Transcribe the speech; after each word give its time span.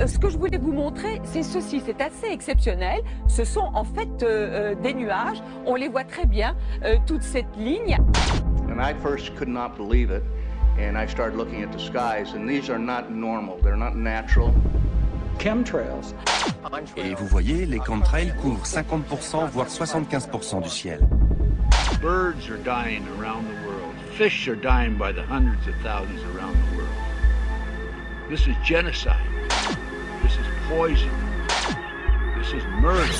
Euh, 0.00 0.06
Ce 0.06 0.18
que 0.18 0.28
je 0.28 0.38
voulais 0.38 0.58
vous 0.58 0.72
montrer, 0.72 1.20
c'est 1.24 1.42
ceci, 1.42 1.82
c'est 1.84 2.00
assez 2.00 2.26
exceptionnel. 2.30 3.00
Ce 3.28 3.44
sont 3.44 3.70
en 3.74 3.84
fait 3.84 4.22
euh, 4.22 4.72
euh, 4.72 4.74
des 4.74 4.94
nuages. 4.94 5.42
On 5.66 5.74
les 5.74 5.88
voit 5.88 6.04
très 6.04 6.26
bien, 6.26 6.56
euh, 6.84 6.96
toute 7.06 7.22
cette 7.22 7.56
ligne. 7.56 7.96
And 8.70 8.80
I 8.80 8.94
first 9.02 9.34
could 9.36 9.48
not 9.48 9.76
believe 9.76 10.10
it, 10.10 10.22
and 10.78 10.96
I 10.96 11.06
started 11.06 11.36
looking 11.36 11.62
at 11.62 11.70
the 11.72 11.78
skies, 11.78 12.34
and 12.34 12.48
these 12.48 12.70
are 12.70 12.78
not 12.78 13.10
normal. 13.10 13.58
They're 13.62 13.76
not 13.76 13.94
natural. 13.94 14.52
Chemtrails. 15.38 16.14
Et 16.96 17.14
vous 17.14 17.26
voyez, 17.26 17.66
les 17.66 17.78
chemtrails 17.80 18.32
couvrent 18.40 18.64
50%, 18.64 19.46
voire 19.48 19.68
75% 19.68 20.62
du 20.62 20.68
ciel. 20.68 21.00
Birds 22.00 22.48
are 22.48 22.58
dying 22.58 23.02
around 23.18 23.44
the 23.44 23.66
world. 23.66 23.94
Fish 24.16 24.48
are 24.48 24.56
dying 24.56 24.96
by 24.96 25.12
the 25.12 25.22
hundreds 25.22 25.66
of 25.68 25.74
thousands 25.82 26.22
around 26.34 26.54
the 26.70 26.76
world. 26.76 26.88
This 28.30 28.46
is 28.46 28.54
genocide. 28.64 29.16
This 30.22 30.32
is 30.32 30.46
poison. 30.68 31.10
This 32.38 32.52
is 32.54 32.64
murder. 32.80 33.12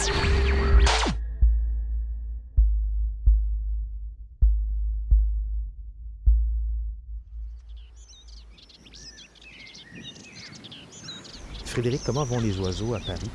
Frédéric, 11.65 12.03
comment 12.05 12.25
vont 12.25 12.41
les 12.41 12.59
oiseaux 12.59 12.95
à 12.95 13.01
Paris? 13.01 13.31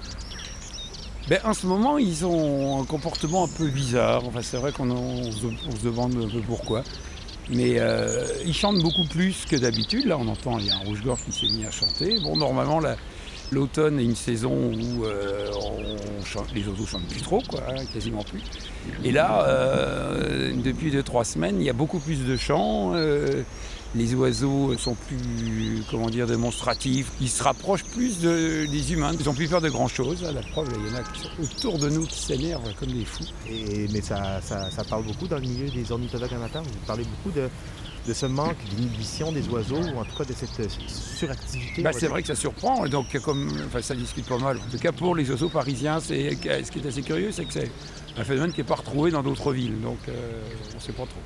Ben, 1.28 1.40
en 1.44 1.54
ce 1.54 1.66
moment, 1.66 1.98
ils 1.98 2.26
ont 2.26 2.82
un 2.82 2.86
comportement 2.86 3.44
un 3.46 3.48
peu 3.48 3.68
bizarre. 3.68 4.24
Enfin, 4.26 4.42
c'est 4.42 4.58
vrai 4.58 4.72
qu'on 4.72 4.90
en- 4.90 4.96
on 4.96 5.32
se, 5.32 5.46
on 5.68 5.72
se 5.76 5.84
demande 5.84 6.16
un 6.16 6.30
peu 6.30 6.42
pourquoi. 6.42 6.84
Mais 7.50 7.80
euh, 7.80 8.26
ils 8.46 8.54
chantent 8.54 8.82
beaucoup 8.82 9.06
plus 9.06 9.46
que 9.46 9.56
d'habitude. 9.56 10.06
Là, 10.06 10.18
on 10.18 10.28
entend, 10.28 10.60
il 10.60 10.68
y 10.68 10.70
a 10.70 10.76
un 10.76 10.80
rouge-gorge 10.80 11.20
qui 11.26 11.32
s'est 11.32 11.54
mis 11.54 11.66
à 11.66 11.72
chanter. 11.72 12.20
Bon, 12.22 12.38
normalement, 12.38 12.80
la- 12.80 12.96
l'automne 13.52 14.00
est 14.00 14.04
une 14.04 14.16
saison 14.16 14.54
où 14.74 15.06
euh, 15.06 15.50
les 16.54 16.68
oiseaux 16.68 16.86
chantent 16.86 17.08
plus 17.08 17.22
trop, 17.22 17.42
hein, 17.58 17.76
quasiment 17.94 18.24
plus. 18.24 18.42
Et 19.04 19.12
là, 19.12 19.46
euh, 19.48 20.54
depuis 20.64 20.92
deux, 20.92 21.04
trois 21.04 21.24
semaines, 21.26 21.58
il 21.60 21.66
y 21.66 21.70
a 21.70 21.74
beaucoup 21.74 22.00
plus 22.00 22.26
de 22.26 22.36
chants. 22.38 22.92
euh, 22.96 23.44
les 23.96 24.14
oiseaux 24.16 24.78
sont 24.78 24.96
plus, 25.08 25.82
comment 25.90 26.10
dire, 26.10 26.28
démonstratifs. 26.28 27.08
Ils 27.22 27.30
se 27.30 27.42
rapprochent 27.42 27.86
plus 27.86 28.20
de- 28.20 28.66
des 28.70 28.92
humains. 28.92 29.14
Ils 29.18 29.30
ont 29.30 29.34
plus 29.34 29.48
peur 29.48 29.62
de 29.62 29.70
grand-chose. 29.70 30.22
La 30.24 30.42
preuve, 30.42 30.68
il 30.78 30.92
y 30.92 30.94
en 30.94 31.00
a 31.00 31.04
qui 31.04 31.22
sont 31.22 31.30
autour 31.42 31.80
de 31.80 31.90
nous 31.90 32.06
qui 32.06 32.20
s'énervent 32.20 32.74
comme 32.78 32.92
des 32.92 33.06
fous. 33.06 33.24
Et, 33.50 33.88
Mais 33.94 34.02
ça, 34.02 34.42
ça- 34.42 34.70
ça 34.72 34.84
parle 34.84 35.04
beaucoup 35.06 35.28
dans 35.28 35.38
le 35.38 35.44
milieu 35.44 35.70
des 35.70 35.90
ornithologues 35.92 36.34
amateurs. 36.34 36.64
Vous 36.64 36.70
parlez 36.86 37.06
beaucoup 37.06 37.32
de, 37.34 37.48
de 38.08 38.14
ce 38.14 38.26
manque 38.26 38.58
d'inhibition 38.70 39.34
des 39.34 39.48
oiseaux, 39.50 39.82
ou 39.82 40.00
en 40.00 40.06
tout 40.06 40.18
cas 40.18 40.24
de 40.24 40.34
cette 40.34 40.60
euh, 40.62 40.68
suractivité. 40.88 41.82
Bah, 41.82 41.92
va 41.92 42.00
c'est 42.00 42.08
vrai 42.08 42.22
que 42.22 42.28
ça 42.30 42.36
surprend. 42.36 42.86
Et 42.86 42.90
Donc, 42.90 43.18
comme, 43.20 43.50
enfin, 43.68 43.82
ça 43.82 43.96
discute 43.96 44.26
pas 44.28 44.38
mal. 44.38 44.58
En 44.58 44.72
tout 44.72 44.80
cas, 44.80 44.94
pour 44.94 45.14
les 45.14 45.30
oiseaux 45.30 45.50
parisiens, 45.50 46.00
c'est, 46.00 46.32
ce 46.32 46.72
qui 46.72 46.80
est 46.80 46.88
assez 46.88 47.02
curieux, 47.02 47.32
c'est 47.34 47.44
que 47.44 47.52
c'est 47.52 47.70
un 48.18 48.24
phénomène 48.24 48.54
qui 48.54 48.62
n'est 48.62 48.68
pas 48.68 48.76
retrouvé 48.76 49.12
dans 49.12 49.22
d'autres 49.24 49.52
villes. 49.52 49.82
Donc, 49.82 49.98
euh, 50.08 50.42
on 50.72 50.76
ne 50.78 50.82
sait 50.82 50.94
pas 50.94 51.04
trop. 51.04 51.20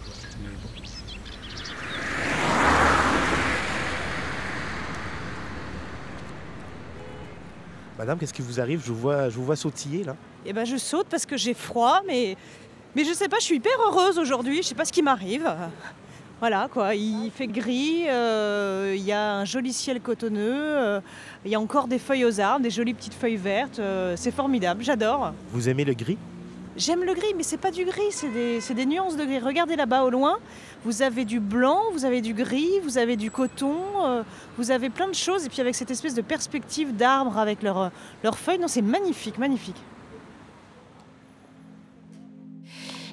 Madame, 8.00 8.18
qu'est-ce 8.18 8.34
qui 8.34 8.42
vous 8.42 8.60
arrive? 8.60 8.82
Je 8.84 8.92
vous, 8.92 9.00
vois, 9.00 9.30
je 9.30 9.36
vous 9.36 9.46
vois 9.46 9.56
sautiller 9.56 10.04
là. 10.04 10.16
Eh 10.48 10.54
ben, 10.54 10.66
je 10.66 10.78
saute 10.78 11.06
parce 11.08 11.28
que 11.28 11.38
j'ai 11.38 11.54
froid, 11.54 12.02
mais, 12.08 12.36
mais 12.96 13.06
je 13.06 13.14
sais 13.14 13.30
pas, 13.30 13.38
je 13.38 13.44
suis 13.44 13.58
hyper 13.58 13.80
heureuse 13.88 14.18
aujourd'hui. 14.18 14.64
Je 14.64 14.70
sais 14.70 14.76
pas 14.76 14.86
ce 14.86 14.92
qui 14.92 15.04
m'arrive. 15.04 15.48
Voilà 16.42 16.68
quoi, 16.74 16.96
il 16.96 17.30
fait 17.30 17.46
gris, 17.46 18.06
euh, 18.10 18.96
il 18.98 19.04
y 19.04 19.12
a 19.12 19.36
un 19.36 19.46
joli 19.46 19.72
ciel 19.72 20.02
cotonneux, 20.02 20.40
euh, 20.76 21.00
il 21.46 21.52
y 21.52 21.56
a 21.56 21.60
encore 21.60 21.88
des 21.88 22.00
feuilles 22.00 22.26
aux 22.26 22.40
arbres, 22.40 22.64
des 22.64 22.72
jolies 22.72 22.96
petites 22.96 23.14
feuilles 23.14 23.36
vertes. 23.36 23.78
euh, 23.78 24.16
c'est 24.18 24.32
formidable, 24.32 24.84
j'adore. 24.84 25.34
Vous 25.52 25.70
aimez 25.70 25.86
le 25.86 25.94
gris? 25.94 26.18
J'aime 26.76 27.04
le 27.04 27.14
gris, 27.14 27.36
mais 27.38 27.44
c'est 27.44 27.60
pas 27.60 27.70
du 27.70 27.86
gris, 27.86 28.10
c'est 28.10 28.34
des, 28.34 28.60
c'est 28.60 28.74
des 28.74 28.88
nuances 28.88 29.18
de 29.18 29.24
gris. 29.24 29.38
Regardez 29.38 29.76
là-bas 29.76 30.02
au 30.02 30.10
loin, 30.10 30.40
vous 30.84 31.04
avez 31.04 31.26
du 31.26 31.40
blanc, 31.40 31.78
vous 31.94 32.06
avez 32.06 32.22
du 32.22 32.34
gris, 32.34 32.80
vous 32.82 32.98
avez 32.98 33.18
du 33.18 33.30
coton, 33.30 33.76
euh, 34.04 34.24
vous 34.58 34.72
avez 34.72 34.90
plein 34.90 35.10
de 35.10 35.14
choses. 35.14 35.46
Et 35.46 35.50
puis 35.50 35.62
avec 35.62 35.76
cette 35.76 35.92
espèce 35.92 36.16
de 36.16 36.24
perspective 36.24 36.96
d'arbres 36.96 37.38
avec 37.38 37.62
leurs 37.62 37.92
leurs 38.24 38.40
feuilles, 38.40 38.58
non, 38.58 38.68
c'est 38.68 38.82
magnifique, 38.82 39.38
magnifique. 39.38 39.80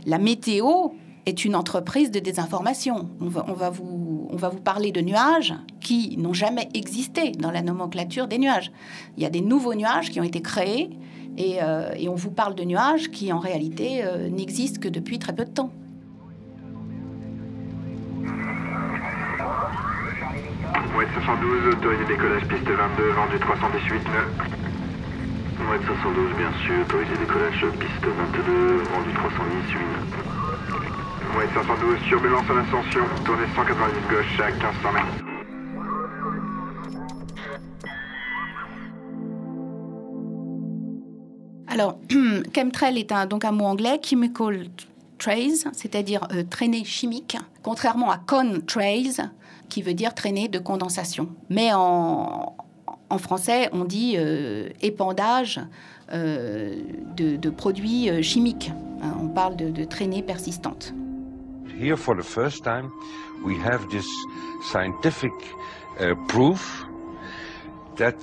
La 0.06 0.16
météo 0.16 0.92
est 1.28 1.44
une 1.44 1.54
entreprise 1.54 2.10
de 2.10 2.20
désinformation. 2.20 3.10
On 3.20 3.28
va, 3.28 3.44
on 3.48 3.52
va 3.52 3.70
vous, 3.70 4.26
on 4.30 4.36
va 4.36 4.48
vous 4.48 4.60
parler 4.60 4.92
de 4.92 5.00
nuages 5.00 5.54
qui 5.80 6.16
n'ont 6.16 6.32
jamais 6.32 6.68
existé 6.74 7.32
dans 7.32 7.50
la 7.50 7.62
nomenclature 7.62 8.26
des 8.26 8.38
nuages. 8.38 8.72
Il 9.16 9.22
y 9.22 9.26
a 9.26 9.30
des 9.30 9.42
nouveaux 9.42 9.74
nuages 9.74 10.10
qui 10.10 10.20
ont 10.20 10.24
été 10.24 10.40
créés 10.40 10.90
et, 11.36 11.62
euh, 11.62 11.90
et 11.96 12.08
on 12.08 12.14
vous 12.14 12.30
parle 12.30 12.54
de 12.54 12.64
nuages 12.64 13.10
qui 13.10 13.32
en 13.32 13.38
réalité 13.38 14.04
euh, 14.04 14.28
n'existent 14.28 14.80
que 14.80 14.88
depuis 14.88 15.18
très 15.18 15.34
peu 15.34 15.44
de 15.44 15.50
temps. 15.50 15.70
Mouette 20.94 21.08
72, 21.14 21.74
autorisé 21.74 22.04
décollage 22.06 22.48
piste 22.48 22.66
22, 22.66 23.10
vendu 23.12 23.38
318 23.38 23.94
nœuds. 23.94 24.32
Mouette 25.66 25.84
72, 25.84 26.36
bien 26.36 26.52
sûr, 26.64 26.80
autorisé 26.80 27.16
décollage 27.20 27.66
piste 27.78 28.04
22, 28.04 28.76
vendu 28.82 29.12
318 29.14 29.78
nœuds. 29.78 30.27
Mouette 31.34 31.50
512, 31.54 31.98
turbulence 32.08 32.44
en 32.50 32.56
ascension, 32.56 33.04
tournée 33.24 33.46
190 33.54 34.00
gauche 34.08 34.40
à 34.40 34.50
1500 34.50 34.92
mètres. 34.92 35.24
Alors, 41.68 41.98
chemtrail 42.54 42.98
est 42.98 43.12
un, 43.12 43.26
donc 43.26 43.44
un 43.44 43.52
mot 43.52 43.66
anglais, 43.66 44.00
chemical 44.02 44.68
trails, 45.18 45.64
c'est-à-dire 45.72 46.26
euh, 46.32 46.44
traînée 46.48 46.84
chimique, 46.84 47.36
contrairement 47.62 48.10
à 48.10 48.18
contrails, 48.18 49.16
qui 49.68 49.82
veut 49.82 49.94
dire 49.94 50.14
traînée 50.14 50.48
de 50.48 50.58
condensation. 50.58 51.28
Mais 51.50 51.70
en, 51.74 52.54
français, 53.18 53.68
on 53.72 53.84
dit 53.84 54.14
euh, 54.16 54.68
épandage 54.80 55.60
euh, 56.12 56.80
de, 57.16 57.36
de 57.36 57.50
produits 57.50 58.08
euh, 58.08 58.22
chimiques. 58.22 58.72
Hein, 59.02 59.14
on 59.20 59.28
parle 59.28 59.56
de, 59.56 59.70
de 59.70 59.84
traînée 59.84 60.22
persistante. 60.22 60.94
Here, 61.78 61.96
for 61.96 62.16
the 62.16 62.24
first 62.24 62.64
time, 62.64 62.92
we 63.44 63.56
have 63.58 63.88
this 63.88 64.08
scientific 64.72 65.32
uh, 66.00 66.16
proof 66.26 66.84
that 67.94 68.18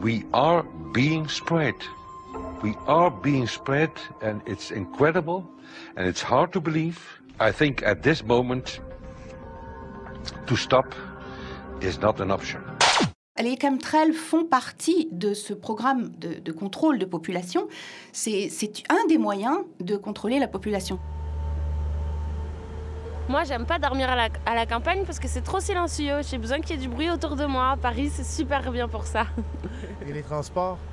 we 0.00 0.24
are 0.32 0.62
being 0.92 1.26
spread. 1.26 1.74
We 2.62 2.76
are 2.86 3.10
being 3.10 3.48
spread, 3.48 3.90
and 4.20 4.40
it's 4.46 4.70
incredible, 4.70 5.44
and 5.96 6.06
it's 6.06 6.22
hard 6.22 6.52
to 6.52 6.60
believe. 6.60 7.00
I 7.40 7.50
think 7.50 7.82
at 7.82 8.04
this 8.04 8.22
moment, 8.22 8.78
to 10.46 10.54
stop 10.54 10.94
is 11.80 11.98
not 11.98 12.20
an 12.20 12.30
option. 12.30 12.60
Les 13.36 13.56
chemtrails 13.56 14.12
font 14.12 14.44
partie 14.44 15.08
de 15.10 15.34
ce 15.34 15.54
programme 15.54 16.10
de, 16.20 16.34
de 16.34 16.52
contrôle 16.52 17.00
de 17.00 17.06
population. 17.06 17.66
C'est 18.12 18.48
un 18.88 19.06
des 19.08 19.18
moyens 19.18 19.64
de 19.80 19.96
contrôler 19.96 20.38
la 20.38 20.46
population. 20.46 21.00
Moi, 23.28 23.44
j'aime 23.44 23.64
pas 23.64 23.78
dormir 23.78 24.10
à 24.10 24.16
la, 24.16 24.28
à 24.46 24.54
la 24.54 24.66
campagne 24.66 25.04
parce 25.06 25.18
que 25.18 25.28
c'est 25.28 25.40
trop 25.42 25.60
silencieux. 25.60 26.20
J'ai 26.28 26.38
besoin 26.38 26.60
qu'il 26.60 26.76
y 26.76 26.78
ait 26.78 26.82
du 26.82 26.88
bruit 26.88 27.10
autour 27.10 27.36
de 27.36 27.46
moi. 27.46 27.76
Paris, 27.80 28.10
c'est 28.12 28.26
super 28.26 28.70
bien 28.72 28.88
pour 28.88 29.04
ça. 29.06 29.24
Et 30.06 30.12
les 30.12 30.22
transports? 30.22 30.78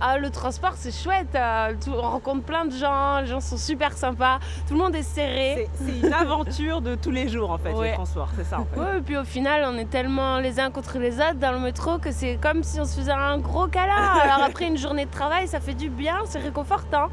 Ah, 0.00 0.16
le 0.16 0.30
transport, 0.30 0.74
c'est 0.76 0.92
chouette. 0.94 1.34
euh, 1.34 1.74
tout- 1.84 1.90
on 1.92 2.00
rencontre 2.02 2.44
plein 2.44 2.64
de 2.66 2.70
gens. 2.70 3.18
Les 3.18 3.26
gens 3.26 3.40
sont 3.40 3.56
super 3.56 3.94
sympas. 3.94 4.38
Tout 4.68 4.74
le 4.74 4.78
monde 4.78 4.94
est 4.94 5.02
serré. 5.02 5.68
C'est 5.74 6.06
une 6.06 6.12
aventure 6.14 6.80
de 6.82 6.94
tous 6.94 7.10
les 7.10 7.26
jours 7.28 7.50
en 7.50 7.58
fait, 7.58 7.72
Ouais. 7.72 7.88
les 7.88 7.94
transports, 7.94 8.28
c'est 8.36 8.44
ça 8.44 8.60
en 8.60 8.64
fait. 8.64 8.78
Ouais, 8.78 8.98
et 8.98 9.00
puis 9.00 9.16
au 9.16 9.24
final, 9.24 9.64
on 9.66 9.76
est 9.76 9.90
tellement 9.90 10.38
les 10.38 10.60
uns 10.60 10.70
contre 10.70 10.98
les 11.00 11.16
autres 11.16 11.40
dans 11.40 11.50
le 11.50 11.58
métro 11.58 11.98
que 11.98 12.12
c'est 12.12 12.38
comme 12.40 12.62
si 12.62 12.78
on 12.80 12.84
se 12.84 12.94
faisait 13.00 13.10
un 13.10 13.38
gros 13.38 13.66
câlin. 13.66 13.92
Alors 14.22 14.44
après 14.44 14.68
une 14.68 14.78
journée 14.78 15.04
de 15.04 15.10
travail, 15.10 15.48
ça 15.48 15.58
fait 15.58 15.74
du 15.74 15.88
bien, 15.90 16.18
c'est 16.26 16.38
réconfortant. 16.38 17.08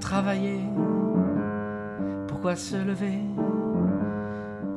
Travailler 0.00 0.60
Pourquoi 2.28 2.56
se 2.56 2.76
lever? 2.76 3.18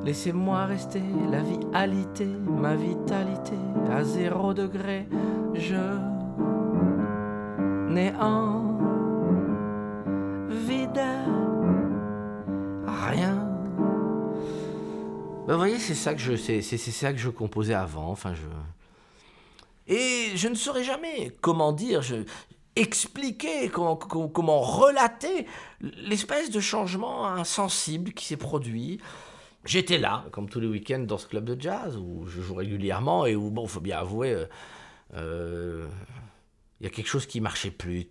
Laissez-moi 0.04 0.66
rester, 0.66 1.04
la 1.30 1.42
vie 1.42 1.60
alité, 1.74 2.26
ma 2.26 2.76
vitalité 2.76 3.58
à 3.92 4.04
zéro 4.04 4.54
degré. 4.54 5.08
Je 5.54 5.76
n'ai 7.88 8.12
envie 8.16 8.88
de 10.88 11.12
rien. 12.88 13.48
Ben, 15.46 15.54
vous 15.54 15.60
voyez, 15.60 15.78
c'est 15.78 15.94
ça 15.94 16.14
que 16.16 16.20
je, 16.20 16.36
c'est, 16.36 16.62
c'est, 16.62 16.78
c'est 16.78 16.92
ça 16.92 17.12
que 17.14 17.20
je 17.20 17.30
composais 17.30 17.74
avant. 17.76 18.10
Enfin, 18.10 18.34
je. 18.34 19.94
Et 19.94 20.36
je 20.36 20.48
ne 20.48 20.56
saurais 20.56 20.84
jamais 20.84 21.32
comment 21.42 21.74
dire. 21.74 22.02
Expliquer, 22.76 23.70
comment, 23.70 23.96
comment, 23.96 24.62
relater 24.62 25.46
l'espèce 25.82 26.50
de 26.50 26.60
changement 26.60 27.28
insensible 27.28 28.14
qui 28.14 28.26
s'est 28.26 28.38
produit. 28.38 29.00
J'étais 29.66 29.98
là, 29.98 30.26
comme 30.32 30.50
tous 30.50 30.60
les 30.60 30.68
week-ends, 30.68 31.00
dans 31.00 31.18
ce 31.18 31.28
club 31.28 31.46
de 31.46 31.60
jazz 31.60 31.98
où 31.98 32.26
je 32.28 32.42
joue 32.42 32.56
régulièrement 32.56 33.26
et 33.26 33.36
où, 33.36 33.52
bon, 33.52 33.68
faut 33.68 33.80
bien 33.80 34.00
avouer, 34.00 34.34
euh, 34.34 34.46
euh, 35.16 35.88
il 36.80 36.86
y 36.86 36.88
a 36.88 36.90
quelque 36.90 37.08
chose 37.08 37.26
qui 37.26 37.42
marchait 37.42 37.72
plus. 37.72 38.08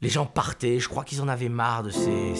Les 0.00 0.08
gens 0.08 0.26
partaient, 0.26 0.78
je 0.78 0.88
crois 0.88 1.04
qu'ils 1.04 1.22
en 1.22 1.28
avaient 1.28 1.48
marre 1.48 1.82
de 1.84 1.90
ces... 1.90 2.34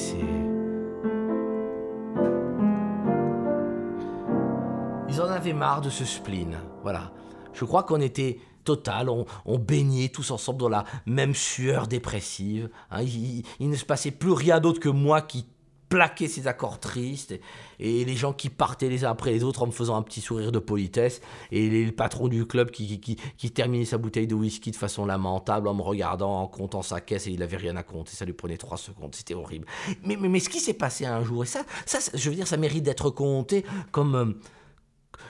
Ils 5.08 5.20
en 5.20 5.28
avaient 5.28 5.52
marre 5.52 5.80
de 5.80 5.90
ce 5.90 6.04
spleen, 6.04 6.58
voilà. 6.82 7.12
Je 7.52 7.64
crois 7.64 7.82
qu'on 7.82 8.00
était 8.00 8.38
total, 8.64 9.08
on, 9.08 9.58
baignait 9.58 10.08
tous 10.08 10.30
ensemble 10.30 10.58
dans 10.58 10.68
la 10.68 10.84
même 11.06 11.34
sueur 11.34 11.86
dépressive. 11.86 12.68
Hein. 12.90 13.02
Il, 13.02 13.70
ne 13.70 13.76
se 13.76 13.84
passait 13.84 14.10
plus 14.10 14.32
rien 14.32 14.60
d'autre 14.60 14.80
que 14.80 14.88
moi 14.88 15.22
qui 15.22 15.46
plaquais 15.88 16.26
ces 16.26 16.46
accords 16.46 16.80
tristes 16.80 17.38
et, 17.78 18.04
les 18.06 18.16
gens 18.16 18.32
qui 18.32 18.48
partaient 18.48 18.88
les 18.88 19.04
uns 19.04 19.10
après 19.10 19.30
les 19.30 19.44
autres 19.44 19.62
en 19.62 19.66
me 19.66 19.72
faisant 19.72 19.94
un 19.94 20.00
petit 20.00 20.22
sourire 20.22 20.50
de 20.50 20.58
politesse 20.58 21.20
et 21.50 21.84
le 21.84 21.92
patron 21.92 22.28
du 22.28 22.46
club 22.46 22.70
qui, 22.70 22.98
qui, 22.98 23.50
terminait 23.50 23.84
sa 23.84 23.98
bouteille 23.98 24.26
de 24.26 24.34
whisky 24.34 24.70
de 24.70 24.76
façon 24.76 25.04
lamentable 25.04 25.68
en 25.68 25.74
me 25.74 25.82
regardant, 25.82 26.40
en 26.40 26.46
comptant 26.46 26.80
sa 26.80 27.02
caisse 27.02 27.26
et 27.26 27.32
il 27.32 27.40
n'avait 27.40 27.58
rien 27.58 27.76
à 27.76 27.82
compter, 27.82 28.12
ça 28.12 28.24
lui 28.24 28.32
prenait 28.32 28.56
trois 28.56 28.78
secondes, 28.78 29.14
c'était 29.14 29.34
horrible. 29.34 29.66
Mais, 30.02 30.16
mais, 30.16 30.30
mais, 30.30 30.40
ce 30.40 30.48
qui 30.48 30.60
s'est 30.60 30.72
passé 30.72 31.04
un 31.04 31.22
jour, 31.22 31.42
et 31.42 31.46
ça, 31.46 31.62
ça, 31.84 31.98
je 32.14 32.30
veux 32.30 32.36
dire, 32.36 32.46
ça 32.46 32.56
mérite 32.56 32.84
d'être 32.84 33.10
compté 33.10 33.64
comme... 33.90 34.14
Euh, 34.14 34.32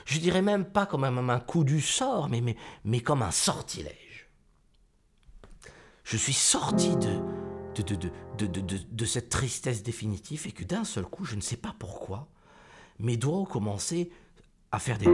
je 0.05 0.19
dirais 0.19 0.41
même 0.41 0.65
pas 0.65 0.85
comme 0.85 1.03
un, 1.03 1.39
coup 1.39 1.63
du 1.63 1.81
sort, 1.81 2.29
mais, 2.29 2.99
comme 3.01 3.21
un 3.21 3.31
sortilège. 3.31 4.29
Je 6.03 6.17
suis 6.17 6.33
sorti 6.33 6.95
de 6.95 9.05
cette 9.05 9.29
tristesse 9.29 9.83
définitive 9.83 10.47
et 10.47 10.51
que 10.51 10.63
d'un 10.63 10.83
seul 10.83 11.05
coup, 11.05 11.25
je 11.25 11.35
ne 11.35 11.41
sais 11.41 11.57
pas 11.57 11.75
pourquoi, 11.77 12.27
mes 12.99 13.17
doigts 13.17 13.39
ont 13.39 13.45
commencé 13.45 14.11
à 14.71 14.79
faire 14.79 14.97
des... 14.97 15.07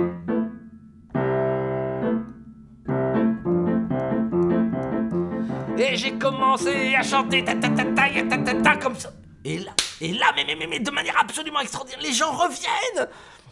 Et 5.77 5.95
j'ai 5.95 6.17
commencé 6.19 6.93
à 6.95 7.03
chanter 7.03 7.43
ta 7.43 7.55
ta 7.55 7.69
ta 7.69 7.85
ta 7.85 8.23
ta 8.29 8.37
ta 8.37 8.61
ta 8.61 8.77
comme 8.77 8.95
ça. 8.95 9.13
Et 9.45 9.59
là, 9.59 9.71
et 10.01 10.13
là, 10.13 10.27
mais, 10.35 10.45
mais, 10.45 10.55
mais, 10.55 10.67
mais 10.67 10.79
de 10.79 10.91
manière 10.91 11.19
absolument 11.19 11.59
extraordinaire, 11.59 12.01
les 12.01 12.13
gens 12.13 12.31
reviennent. 12.31 13.07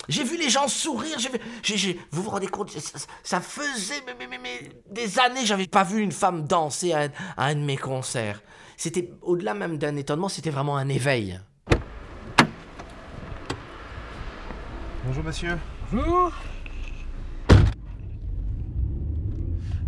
J'ai 0.07 0.23
vu 0.23 0.38
les 0.38 0.49
gens 0.49 0.67
sourire. 0.67 1.19
J'ai 1.19 1.29
vu, 1.29 1.39
j'ai, 1.63 1.77
j'ai, 1.77 1.99
vous 2.11 2.23
vous 2.23 2.29
rendez 2.29 2.47
compte, 2.47 2.71
ça, 2.71 2.99
ça 3.23 3.41
faisait 3.41 4.01
mais, 4.05 4.27
mais, 4.27 4.38
mais, 4.38 4.69
des 4.89 5.19
années 5.19 5.45
j'avais 5.45 5.67
pas 5.67 5.83
vu 5.83 6.01
une 6.01 6.11
femme 6.11 6.47
danser 6.47 6.94
à, 6.94 7.09
à 7.35 7.47
un 7.47 7.55
de 7.55 7.61
mes 7.61 7.77
concerts. 7.77 8.41
C'était 8.77 9.11
au-delà 9.21 9.53
même 9.53 9.77
d'un 9.77 9.95
étonnement, 9.95 10.29
c'était 10.29 10.51
vraiment 10.51 10.77
un 10.77 10.88
éveil. 10.88 11.39
Bonjour 15.05 15.23
monsieur. 15.23 15.57
Bonjour. 15.91 16.31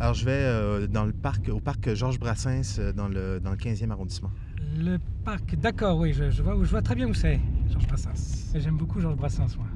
Alors 0.01 0.13
je 0.13 0.23
vais 0.23 0.31
euh, 0.31 0.87
dans 0.87 1.03
le 1.03 1.11
parc, 1.11 1.49
au 1.49 1.59
parc 1.59 1.93
Georges 1.93 2.19
Brassens, 2.19 2.79
euh, 2.79 2.93
dans 2.93 3.09
le, 3.09 3.41
dans 3.41 3.51
le 3.51 3.57
15e 3.57 3.91
arrondissement. 3.91 4.31
Le 4.79 4.97
parc, 5.25 5.55
d'accord, 5.57 5.97
oui, 5.97 6.13
je, 6.13 6.29
je, 6.29 6.41
vois, 6.41 6.53
je 6.55 6.69
vois 6.69 6.81
très 6.81 6.95
bien 6.95 7.09
où 7.09 7.13
c'est, 7.13 7.37
Georges 7.69 7.85
Brassens. 7.85 8.53
J'aime 8.55 8.77
beaucoup 8.77 9.01
Georges 9.01 9.17
Brassens, 9.17 9.57
moi. 9.57 9.67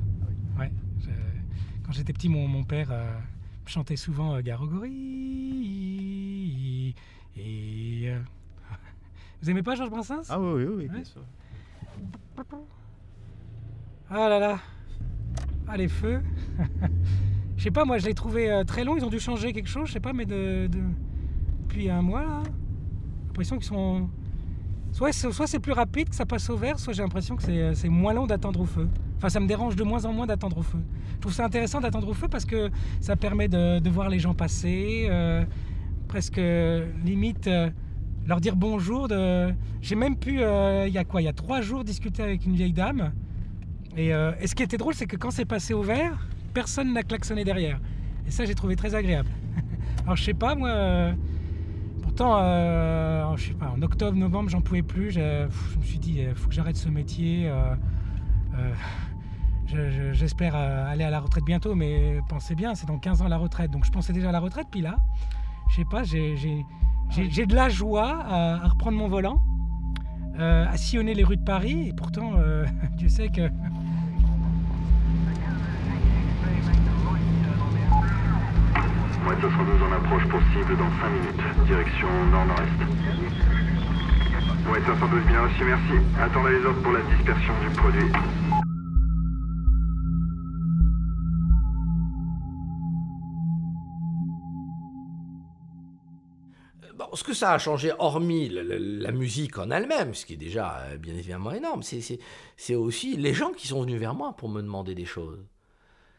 Ouais, 0.57 0.71
je, 1.01 1.09
quand 1.85 1.91
j'étais 1.91 2.13
petit, 2.13 2.29
mon, 2.29 2.47
mon 2.47 2.63
père 2.63 2.87
euh, 2.89 3.03
chantait 3.65 3.97
souvent 3.97 4.33
euh, 4.35 4.41
Garogori. 4.41 4.93
Et. 7.35 8.03
Euh, 8.05 8.17
vous 9.41 9.49
aimez 9.49 9.61
pas 9.61 9.75
Georges 9.75 9.89
Brassens? 9.89 10.29
Ah 10.29 10.39
oui, 10.39 10.63
oui, 10.63 10.73
oui, 10.77 10.87
bien 10.87 11.03
sûr. 11.03 11.21
Ah 14.09 14.29
là 14.29 14.39
là. 14.39 14.57
Ah 15.67 15.75
les 15.75 15.89
feux. 15.89 16.21
je 17.57 17.63
sais 17.63 17.71
pas, 17.71 17.83
moi 17.83 17.97
je 17.97 18.05
l'ai 18.05 18.13
trouvé 18.13 18.49
euh, 18.49 18.63
très 18.63 18.85
long. 18.85 18.95
Ils 18.95 19.03
ont 19.03 19.09
dû 19.09 19.19
changer 19.19 19.51
quelque 19.51 19.69
chose, 19.69 19.89
je 19.89 19.93
sais 19.93 19.99
pas, 19.99 20.13
mais 20.13 20.25
de, 20.25 20.67
de... 20.67 20.79
depuis 21.63 21.89
un 21.89 22.01
mois 22.01 22.23
là. 22.23 22.43
J'ai 22.45 23.27
l'impression 23.27 23.57
qu'ils 23.57 23.65
sont. 23.65 24.09
Soit, 24.93 25.11
c'est 25.11 25.59
plus 25.59 25.71
rapide 25.71 26.09
que 26.09 26.15
ça 26.15 26.25
passe 26.25 26.47
au 26.51 26.55
vert, 26.55 26.77
soit 26.77 26.93
j'ai 26.93 27.01
l'impression 27.01 27.35
que 27.35 27.73
c'est 27.73 27.89
moins 27.89 28.13
long 28.13 28.27
d'attendre 28.27 28.61
au 28.61 28.65
feu. 28.65 28.87
Enfin, 29.17 29.27
ça 29.27 29.39
me 29.39 29.47
dérange 29.47 29.75
de 29.75 29.83
moins 29.83 30.05
en 30.05 30.13
moins 30.13 30.27
d'attendre 30.27 30.59
au 30.59 30.61
feu. 30.61 30.77
Je 31.15 31.19
trouve 31.19 31.33
ça 31.33 31.43
intéressant 31.43 31.81
d'attendre 31.81 32.07
au 32.07 32.13
feu 32.13 32.27
parce 32.27 32.45
que 32.45 32.69
ça 33.01 33.15
permet 33.15 33.47
de, 33.47 33.79
de 33.79 33.89
voir 33.89 34.07
les 34.07 34.19
gens 34.19 34.35
passer, 34.35 35.07
euh, 35.09 35.43
presque 36.07 36.39
limite 37.03 37.47
euh, 37.47 37.71
leur 38.27 38.39
dire 38.39 38.55
bonjour. 38.55 39.07
De... 39.07 39.51
J'ai 39.81 39.95
même 39.95 40.15
pu, 40.15 40.41
euh, 40.41 40.85
il 40.87 40.93
y 40.93 40.99
a 40.99 41.03
quoi, 41.03 41.23
il 41.23 41.25
y 41.25 41.27
a 41.27 41.33
trois 41.33 41.61
jours, 41.61 41.83
discuter 41.83 42.21
avec 42.21 42.45
une 42.45 42.53
vieille 42.53 42.73
dame. 42.73 43.13
Et, 43.97 44.13
euh, 44.13 44.33
et 44.39 44.45
ce 44.45 44.53
qui 44.53 44.61
était 44.61 44.77
drôle, 44.77 44.93
c'est 44.93 45.07
que 45.07 45.17
quand 45.17 45.31
c'est 45.31 45.45
passé 45.45 45.73
au 45.73 45.81
vert, 45.81 46.27
personne 46.53 46.93
n'a 46.93 47.01
klaxonné 47.01 47.43
derrière. 47.43 47.79
Et 48.27 48.31
ça, 48.31 48.45
j'ai 48.45 48.53
trouvé 48.53 48.75
très 48.75 48.93
agréable. 48.93 49.29
Alors, 50.03 50.17
je 50.17 50.23
sais 50.23 50.35
pas, 50.35 50.53
moi. 50.53 51.15
Euh, 52.13 52.15
pourtant, 52.15 52.37
euh, 52.41 53.35
je 53.37 53.47
sais 53.47 53.53
pas, 53.53 53.69
en 53.75 53.81
octobre, 53.81 54.17
novembre, 54.17 54.49
j'en 54.49 54.61
pouvais 54.61 54.83
plus. 54.83 55.11
Je, 55.11 55.47
je 55.73 55.77
me 55.79 55.83
suis 55.83 55.99
dit, 55.99 56.19
il 56.19 56.35
faut 56.35 56.47
que 56.49 56.53
j'arrête 56.55 56.75
ce 56.77 56.89
métier. 56.89 57.47
euh, 57.49 57.75
euh, 58.57 58.73
je- 59.67 59.89
je- 59.89 60.13
J'espère 60.13 60.53
euh, 60.55 60.91
aller 60.91 61.03
à 61.03 61.09
la 61.09 61.19
retraite 61.19 61.43
bientôt, 61.45 61.73
mais 61.75 62.19
pensez 62.29 62.55
bien, 62.55 62.75
c'est 62.75 62.85
dans 62.87 62.99
15 62.99 63.21
ans 63.21 63.27
la 63.27 63.37
retraite. 63.37 63.71
Donc 63.71 63.85
je 63.85 63.91
pensais 63.91 64.13
déjà 64.13 64.29
à 64.29 64.31
la 64.31 64.39
retraite, 64.39 64.67
puis 64.69 64.81
là, 64.81 64.97
je 65.69 65.77
sais 65.77 65.85
pas, 65.89 66.03
j'ai- 66.03 66.35
de 67.45 67.55
la 67.55 67.69
joie 67.69 68.19
à, 68.25 68.63
à 68.63 68.67
reprendre 68.67 68.97
mon 68.97 69.07
volant, 69.07 69.41
euh, 70.39 70.65
à 70.67 70.77
sillonner 70.77 71.13
les 71.13 71.23
rues 71.23 71.37
de 71.37 71.43
Paris, 71.43 71.89
et 71.89 71.93
pourtant, 71.93 72.33
euh, 72.37 72.65
Dieu 72.97 73.09
sait 73.09 73.29
que. 73.29 73.49
Cible 80.63 80.77
dans 80.77 80.89
5 80.89 81.09
minutes. 81.09 81.65
Direction 81.65 82.07
nord-nord-est. 82.31 82.79
Mouette 84.67 84.85
512 84.85 85.23
bien 85.27 85.41
reçu, 85.43 85.63
merci. 85.63 86.05
Attendez 86.19 86.51
les 86.51 86.65
ordres 86.65 86.81
pour 86.81 86.91
la 86.93 87.01
dispersion 87.01 87.53
du 87.61 87.69
produit. 87.75 88.11
Bon, 96.95 97.05
ce 97.13 97.23
que 97.23 97.33
ça 97.33 97.53
a 97.53 97.57
changé, 97.57 97.91
hormis 97.97 98.49
la, 98.49 99.11
musique 99.11 99.57
en 99.57 99.69
elle-même, 99.71 100.13
ce 100.13 100.25
qui 100.25 100.33
est 100.33 100.37
déjà 100.37 100.77
euh, 100.81 100.97
bien 100.97 101.13
évidemment 101.13 101.51
énorme, 101.51 101.81
c'est 101.83 102.75
aussi 102.75 103.17
les 103.17 103.33
gens 103.33 103.51
qui 103.51 103.67
sont 103.67 103.81
venus 103.81 103.99
vers 103.99 104.13
moi 104.13 104.33
pour 104.37 104.49
me 104.49 104.61
demander 104.61 104.95
des 104.95 105.05
choses. 105.05 105.39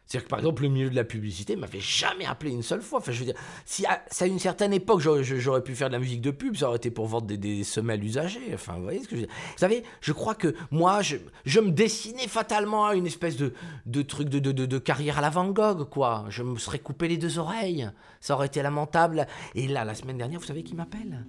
C'est-à-dire 0.05 0.25
que 0.25 0.29
par 0.29 0.39
exemple, 0.39 0.61
le 0.61 0.69
milieu 0.69 0.89
de 0.89 0.95
la 0.95 1.03
publicité 1.03 1.55
m'avait 1.55 1.79
jamais 1.79 2.25
appelé 2.25 2.51
une 2.51 2.61
seule 2.61 2.81
fois. 2.81 2.99
Enfin, 2.99 3.11
je 3.11 3.19
veux 3.19 3.25
dire, 3.25 3.35
si 3.65 3.85
à, 3.85 4.03
si 4.11 4.23
à 4.23 4.27
une 4.27 4.39
certaine 4.39 4.71
époque 4.71 5.01
j'aurais 5.01 5.63
pu 5.63 5.75
faire 5.75 5.87
de 5.87 5.93
la 5.93 5.99
musique 5.99 6.21
de 6.21 6.31
pub, 6.31 6.55
ça 6.55 6.67
aurait 6.67 6.77
été 6.77 6.91
pour 6.91 7.07
vendre 7.07 7.25
des, 7.25 7.63
semelles 7.63 8.03
usagées. 8.03 8.51
Enfin, 8.53 8.75
vous 8.75 8.83
voyez 8.83 9.01
ce 9.01 9.07
que 9.07 9.15
je 9.15 9.21
veux 9.21 9.27
dire? 9.27 9.35
Vous 9.53 9.59
savez, 9.59 9.83
je 10.01 10.11
crois 10.11 10.35
que 10.35 10.55
moi, 10.69 11.01
je, 11.01 11.59
me 11.59 11.71
dessinais 11.71 12.27
fatalement 12.27 12.85
à 12.85 12.95
une 12.95 13.07
espèce 13.07 13.35
de, 13.37 14.01
truc 14.03 14.29
de, 14.29 14.39
de, 14.39 14.51
de, 14.51 14.65
de 14.65 14.77
carrière 14.77 15.17
à 15.17 15.21
la 15.21 15.29
Van 15.29 15.49
Gogh, 15.49 15.89
quoi. 15.89 16.25
Je 16.29 16.43
me 16.43 16.57
serais 16.57 16.79
coupé 16.79 17.07
les 17.07 17.17
deux 17.17 17.39
oreilles. 17.39 17.89
Ça 18.19 18.35
aurait 18.35 18.47
été 18.47 18.61
lamentable. 18.61 19.27
Et 19.55 19.67
là, 19.67 19.85
la 19.85 19.95
semaine 19.95 20.17
dernière, 20.17 20.39
vous 20.39 20.45
savez 20.45 20.63
qui 20.63 20.75
m'appelle? 20.75 21.25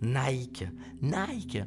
Nike. 0.00 0.64
Nike. 1.00 1.58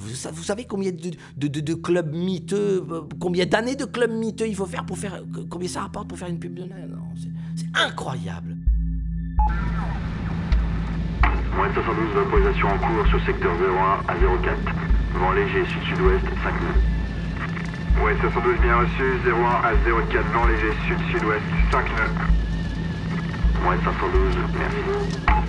Vous, 0.00 0.14
sa- 0.14 0.30
vous 0.30 0.42
savez 0.42 0.64
combien 0.64 0.90
de, 0.92 1.74
clubs 1.74 2.14
miteux, 2.14 2.82
euh, 2.90 3.02
combien 3.20 3.44
d'années 3.44 3.76
de 3.76 3.84
clubs 3.84 4.10
miteux 4.10 4.48
il 4.48 4.56
faut 4.56 4.64
faire 4.64 4.86
pour 4.86 4.96
faire, 4.96 5.22
combien 5.50 5.68
ça 5.68 5.82
rapporte 5.82 6.08
pour 6.08 6.18
faire 6.18 6.28
une 6.28 6.38
pub 6.38 6.54
de 6.54 6.62
Non, 6.62 6.68
c'est- 7.54 7.66
incroyable. 7.78 8.56
Mouette 11.56 11.74
72, 11.74 12.14
vaporisation 12.14 12.68
en 12.68 12.78
cours 12.78 13.06
sur 13.08 13.20
secteur 13.26 13.52
01 13.60 14.00
à 14.08 14.14
04. 14.16 14.56
Vent 15.14 15.32
léger 15.32 15.64
sud-sud-ouest, 15.66 16.24
5 16.42 16.54
nœuds. 16.62 16.80
Mouette 18.00 18.18
72, 18.20 18.56
bien 18.62 18.76
reçu, 18.78 19.04
01 19.26 19.68
à 19.68 19.74
04, 19.84 20.24
vent 20.32 20.46
léger 20.46 20.72
sud-sud-ouest, 20.88 21.42
5 21.72 21.84
nœuds. 21.90 22.16
Mouette 23.64 23.80
512, 23.84 24.36
merci. 24.56 25.39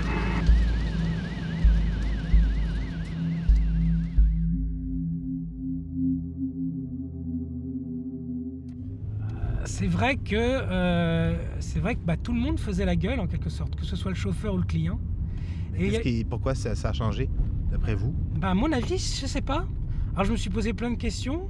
C'est 9.72 9.88
vrai 9.88 10.18
que, 10.18 10.36
euh, 10.36 11.34
c'est 11.60 11.80
vrai 11.80 11.96
que 11.96 12.02
bah, 12.06 12.18
tout 12.18 12.34
le 12.34 12.40
monde 12.42 12.60
faisait 12.60 12.84
la 12.84 12.98
gueule 12.98 13.22
en 13.22 13.26
quelque 13.28 13.50
sorte, 13.50 13.74
que 13.78 13.86
ce 13.86 13.96
soit 13.96 14.12
le 14.12 14.18
chauffeur 14.18 14.54
ou 14.54 14.58
le 14.58 14.66
client. 14.66 15.00
Et 15.78 15.96
a- 15.96 16.00
qui- 16.02 16.26
pourquoi 16.26 16.56
ça, 16.56 16.76
ça 16.76 16.90
a 16.90 16.94
changé, 16.94 17.30
d'après 17.72 17.96
vous? 17.96 18.14
Bah, 18.38 18.50
à 18.50 18.54
mon 18.54 18.70
avis, 18.74 18.98
je 18.98 19.26
sais 19.26 19.40
pas. 19.42 19.66
Alors, 20.14 20.26
je 20.26 20.32
me 20.34 20.36
suis 20.38 20.50
posé 20.50 20.74
plein 20.74 20.92
de 20.92 20.98
questions. 20.98 21.48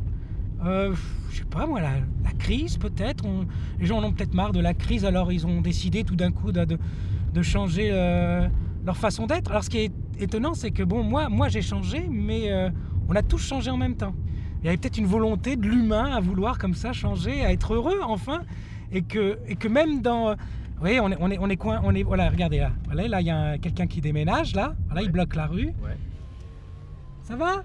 Euh, 0.64 0.94
je 1.32 1.40
sais 1.40 1.46
pas, 1.46 1.66
moi, 1.66 1.82
la, 1.82 1.94
la 2.24 2.32
crise, 2.38 2.78
peut-être. 2.78 3.26
On- 3.26 3.48
Les 3.80 3.88
gens 3.88 3.98
en 3.98 4.04
ont 4.04 4.14
peut-être 4.14 4.36
marre 4.36 4.52
de 4.54 4.60
la 4.60 4.76
crise, 4.76 5.04
alors 5.04 5.32
ils 5.32 5.48
ont 5.48 5.60
décidé 5.62 6.04
tout 6.04 6.16
d'un 6.16 6.32
coup 6.32 6.52
de, 6.52 6.64
de- 6.64 6.78
de 7.34 7.42
changer 7.42 7.90
euh, 7.92 8.48
leur 8.86 8.98
façon 8.98 9.26
d'être. 9.26 9.50
Alors 9.50 9.64
ce 9.64 9.70
qui 9.72 9.80
est 9.80 9.92
étonnant, 10.20 10.54
c'est 10.54 10.70
que 10.70 10.84
bon, 10.84 11.04
moi, 11.04 11.28
moi 11.28 11.50
j'ai 11.50 11.64
changé, 11.64 12.08
mais 12.08 12.52
euh, 12.52 12.70
on 13.10 13.16
a 13.16 13.24
tous 13.24 13.40
changé 13.40 13.72
en 13.72 13.78
même 13.78 13.96
temps. 13.96 14.14
Il 14.62 14.66
y 14.66 14.68
avait 14.68 14.78
peut-être 14.78 14.98
une 14.98 15.08
volonté 15.08 15.56
de 15.56 15.68
l'humain 15.68 16.12
à 16.12 16.20
vouloir 16.20 16.58
comme 16.60 16.76
ça 16.76 16.94
changer, 16.94 17.44
à 17.44 17.52
être 17.52 17.74
heureux 17.74 18.00
enfin, 18.04 18.44
et 18.92 19.02
que, 19.02 19.40
et 19.48 19.56
que 19.56 19.68
même 19.68 20.02
dans... 20.02 20.36
Vous 20.36 20.88
voyez, 20.88 21.00
on 21.00 21.10
est, 21.12 21.18
on 21.20 21.30
est, 21.30 21.38
on 21.40 21.50
est 21.50 21.58
coin, 21.58 21.80
on 21.84 21.94
est, 21.94 22.04
voilà, 22.04 22.30
regardez 22.30 22.58
là, 22.58 22.72
voilà, 22.86 23.08
là 23.08 23.22
il 23.22 23.28
y 23.28 23.30
a 23.30 23.38
un- 23.38 23.58
quelqu'un 23.60 23.86
qui 23.88 24.02
déménage, 24.02 24.56
là, 24.56 24.76
voilà, 24.88 25.04
il 25.04 25.12
bloque 25.12 25.36
la 25.36 25.46
rue. 25.46 25.74
Ça 27.24 27.36
va? 27.36 27.64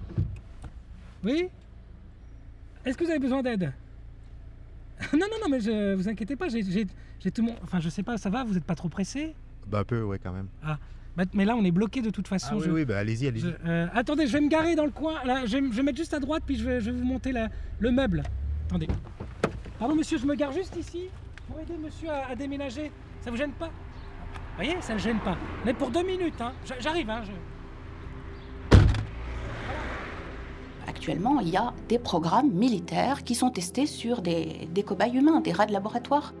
Oui? 1.23 1.49
Est-ce 2.85 2.97
que 2.97 3.03
vous 3.03 3.09
avez 3.09 3.19
besoin 3.19 3.41
d'aide? 3.43 3.73
Non, 5.13 5.19
non, 5.19 5.37
non, 5.43 5.49
mais 5.49 5.59
je, 5.59 5.93
vous 5.93 6.09
inquiétez 6.09 6.35
pas, 6.35 6.47
j'ai, 6.49 6.87
tout 7.31 7.43
mon... 7.43 7.53
Enfin, 7.63 7.79
je 7.79 7.89
sais 7.89 8.01
pas, 8.03 8.17
ça 8.17 8.29
va, 8.31 8.43
vous 8.43 8.53
n'êtes 8.55 8.63
pas 8.63 8.73
trop 8.75 8.89
pressé? 8.89 9.35
Ben, 9.67 9.79
un 9.79 9.83
peu, 9.83 10.01
ouais, 10.01 10.17
quand 10.17 10.31
même. 10.31 10.47
Ah, 10.63 10.67
bah, 10.67 10.79
mais 11.33 11.45
là 11.45 11.55
on 11.55 11.63
est 11.63 11.71
bloqué 11.71 12.01
de 12.01 12.09
toute 12.09 12.27
façon. 12.27 12.49
Ah 12.51 12.57
oui, 12.57 12.63
je- 12.65 12.71
oui, 12.71 12.85
ben, 12.85 12.97
allez-y, 12.97 13.27
allez-y. 13.27 13.41
je- 13.41 13.67
euh, 13.69 13.87
attendez, 13.93 14.27
je 14.27 14.33
vais 14.33 14.41
me 14.41 14.49
garer 14.49 14.75
dans 14.75 14.85
le 14.85 14.91
coin. 14.91 15.15
Là, 15.25 15.45
je, 15.45 15.57
vais, 15.57 15.63
je 15.71 15.75
vais 15.77 15.83
mettre 15.83 15.97
juste 15.97 16.13
à 16.13 16.19
droite, 16.19 16.43
puis 16.45 16.55
je 16.57 16.63
vais, 16.63 16.79
je 16.81 16.91
vais 16.91 16.97
vous 16.97 17.05
monter 17.05 17.31
la- 17.31 17.49
le 17.79 17.91
meuble. 17.91 18.23
Attendez. 18.67 18.87
Pardon, 19.79 19.95
monsieur, 19.95 20.17
je 20.17 20.25
me 20.25 20.35
gare 20.35 20.51
juste 20.51 20.75
ici 20.77 21.09
pour 21.47 21.59
aider 21.59 21.73
monsieur 21.81 22.09
à, 22.09 22.29
à 22.31 22.35
déménager. 22.35 22.91
Ça 23.21 23.31
vous 23.31 23.37
gêne 23.37 23.51
pas? 23.51 23.67
Vous 23.67 24.63
voyez, 24.63 24.75
ça 24.81 24.93
ne 24.93 24.99
gêne 24.99 25.19
pas. 25.19 25.37
Mais 25.65 25.73
pour 25.73 25.89
deux 25.91 26.03
minutes, 26.03 26.39
hein. 26.41 26.51
J'arrive, 26.79 27.09
hein. 27.09 27.21
je- 27.25 27.31
Actuellement, 30.87 31.39
il 31.41 31.49
y 31.49 31.57
a 31.57 31.73
des 31.89 31.99
programmes 31.99 32.51
militaires 32.51 33.23
qui 33.23 33.35
sont 33.35 33.49
testés 33.51 33.85
sur 33.85 34.21
des, 34.21 34.67
des 34.73 34.83
cobayes 34.83 35.15
humains, 35.15 35.41
des 35.41 35.51
rats 35.51 35.65
de 35.65 35.73
laboratoire. 35.73 36.33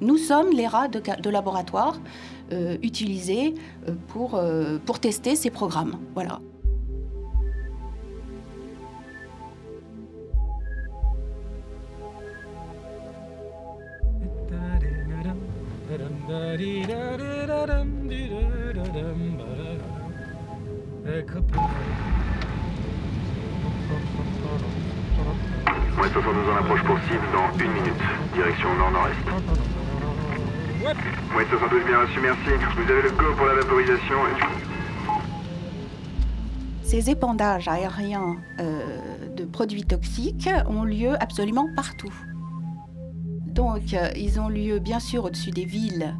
Nous 0.00 0.18
sommes 0.18 0.50
les 0.50 0.66
rats 0.66 0.88
de, 0.88 1.30
laboratoire 1.30 1.98
euh, 2.52 2.76
utilisés 2.82 3.54
euh, 3.88 3.92
pour, 4.08 4.34
euh, 4.34 4.78
pour 4.84 5.00
tester 5.00 5.36
ces 5.36 5.50
programmes. 5.50 5.98
Voilà. 6.14 6.40
Ouais, 25.98 26.08
72 26.12 26.48
en 26.50 26.56
approche 26.56 26.82
pour 26.84 26.98
cible 27.08 27.26
dans 27.32 27.58
une 27.58 27.72
minute. 27.72 27.94
Direction 28.34 28.74
nord-nord-est. 28.76 29.75
Ouais, 31.36 31.44
72 31.50 31.84
bien 31.84 32.00
reçu, 32.00 32.20
merci. 32.20 32.50
Vous 32.76 32.90
avez 32.92 33.02
le 33.02 33.10
go 33.10 33.24
pour 33.36 33.46
la 33.46 33.54
vaporisation. 33.54 34.14
Ces 36.82 37.10
épandages 37.10 37.66
aériens 37.66 38.36
euh, 38.60 39.34
de 39.34 39.44
produits 39.44 39.82
toxiques 39.84 40.48
ont 40.68 40.84
lieu 40.84 41.20
absolument 41.20 41.66
partout. 41.74 42.12
Donc, 43.46 43.94
euh, 43.94 44.10
ils 44.16 44.38
ont 44.38 44.48
lieu 44.48 44.78
bien 44.78 45.00
sûr 45.00 45.24
au-dessus 45.24 45.50
des 45.50 45.64
villes, 45.64 46.14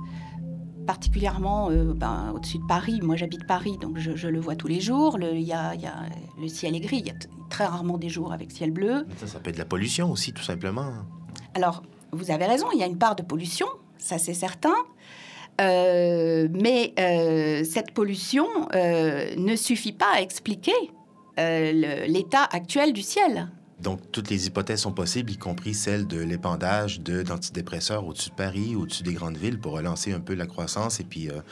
particulièrement 0.86 1.70
euh, 1.70 1.92
ben, 1.94 2.32
au-dessus 2.34 2.58
de 2.58 2.66
Paris. 2.66 2.98
Moi, 3.02 3.14
j'habite 3.14 3.46
Paris, 3.46 3.78
donc 3.80 3.98
je, 3.98 4.16
je 4.16 4.26
le 4.26 4.40
vois 4.40 4.56
tous 4.56 4.66
les 4.68 4.80
jours. 4.80 5.18
Le, 5.18 5.32
il 5.34 5.42
y 5.42 5.52
a- 5.52 5.74
il 5.74 5.80
y 5.82 5.86
a- 5.86 6.06
le 6.40 6.48
ciel 6.48 6.74
est 6.74 6.80
gris. 6.80 6.98
Il 6.98 7.06
y 7.06 7.10
a 7.10 7.14
très 7.50 7.66
rarement 7.66 7.98
des 7.98 8.08
jours 8.08 8.32
avec 8.32 8.50
ciel 8.50 8.72
bleu. 8.72 9.06
Ça, 9.18 9.26
ça 9.28 9.38
peut 9.38 9.50
être 9.50 9.56
de 9.56 9.60
la 9.60 9.66
pollution 9.66 10.10
aussi, 10.10 10.32
tout 10.32 10.42
simplement. 10.42 10.90
Alors, 11.54 11.82
vous 12.12 12.30
avez 12.32 12.46
raison, 12.46 12.66
il 12.74 12.80
y 12.80 12.82
a 12.82 12.86
une 12.86 12.98
part 12.98 13.14
de 13.14 13.22
pollution, 13.22 13.66
ça 13.98 14.18
c'est 14.18 14.34
certain. 14.34 14.74
Euh, 15.58 16.48
mais 16.52 16.92
euh, 16.98 17.64
cette 17.64 17.92
pollution 17.92 18.46
euh, 18.74 19.34
ne 19.36 19.56
suffit 19.56 19.92
pas 19.92 20.12
à 20.16 20.20
expliquer 20.20 20.72
l'état 21.38 22.44
actuel 22.50 22.92
du 22.92 23.02
ciel. 23.02 23.48
Donc, 23.78 24.00
toutes 24.10 24.30
les 24.30 24.46
hypothèses 24.46 24.80
sont 24.80 24.92
possibles, 24.92 25.30
y 25.30 25.36
compris 25.36 25.74
celle 25.74 26.06
de 26.06 26.18
l'épandage 26.18 27.00
de- 27.00 27.22
d'antidépresseurs 27.22 28.06
au-dessus 28.06 28.30
de 28.30 28.34
Paris, 28.34 28.74
au-dessus 28.74 29.02
des 29.02 29.12
grandes 29.12 29.36
villes, 29.36 29.58
pour 29.60 29.72
relancer 29.72 30.14
un 30.14 30.20
peu 30.20 30.34
la 30.34 30.46
croissance 30.46 30.98
et 30.98 31.04
puis 31.04 31.28
euh, 31.28 31.42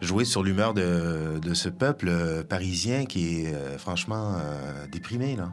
jouer 0.00 0.24
sur 0.24 0.42
l'humeur 0.42 0.74
de, 0.74 1.38
de 1.40 1.54
ce 1.54 1.68
peuple 1.68 2.08
euh, 2.08 2.42
parisien 2.42 3.04
qui 3.04 3.44
est 3.44 3.54
euh, 3.54 3.78
franchement 3.78 4.38
déprimé, 4.90 5.36
là. 5.36 5.50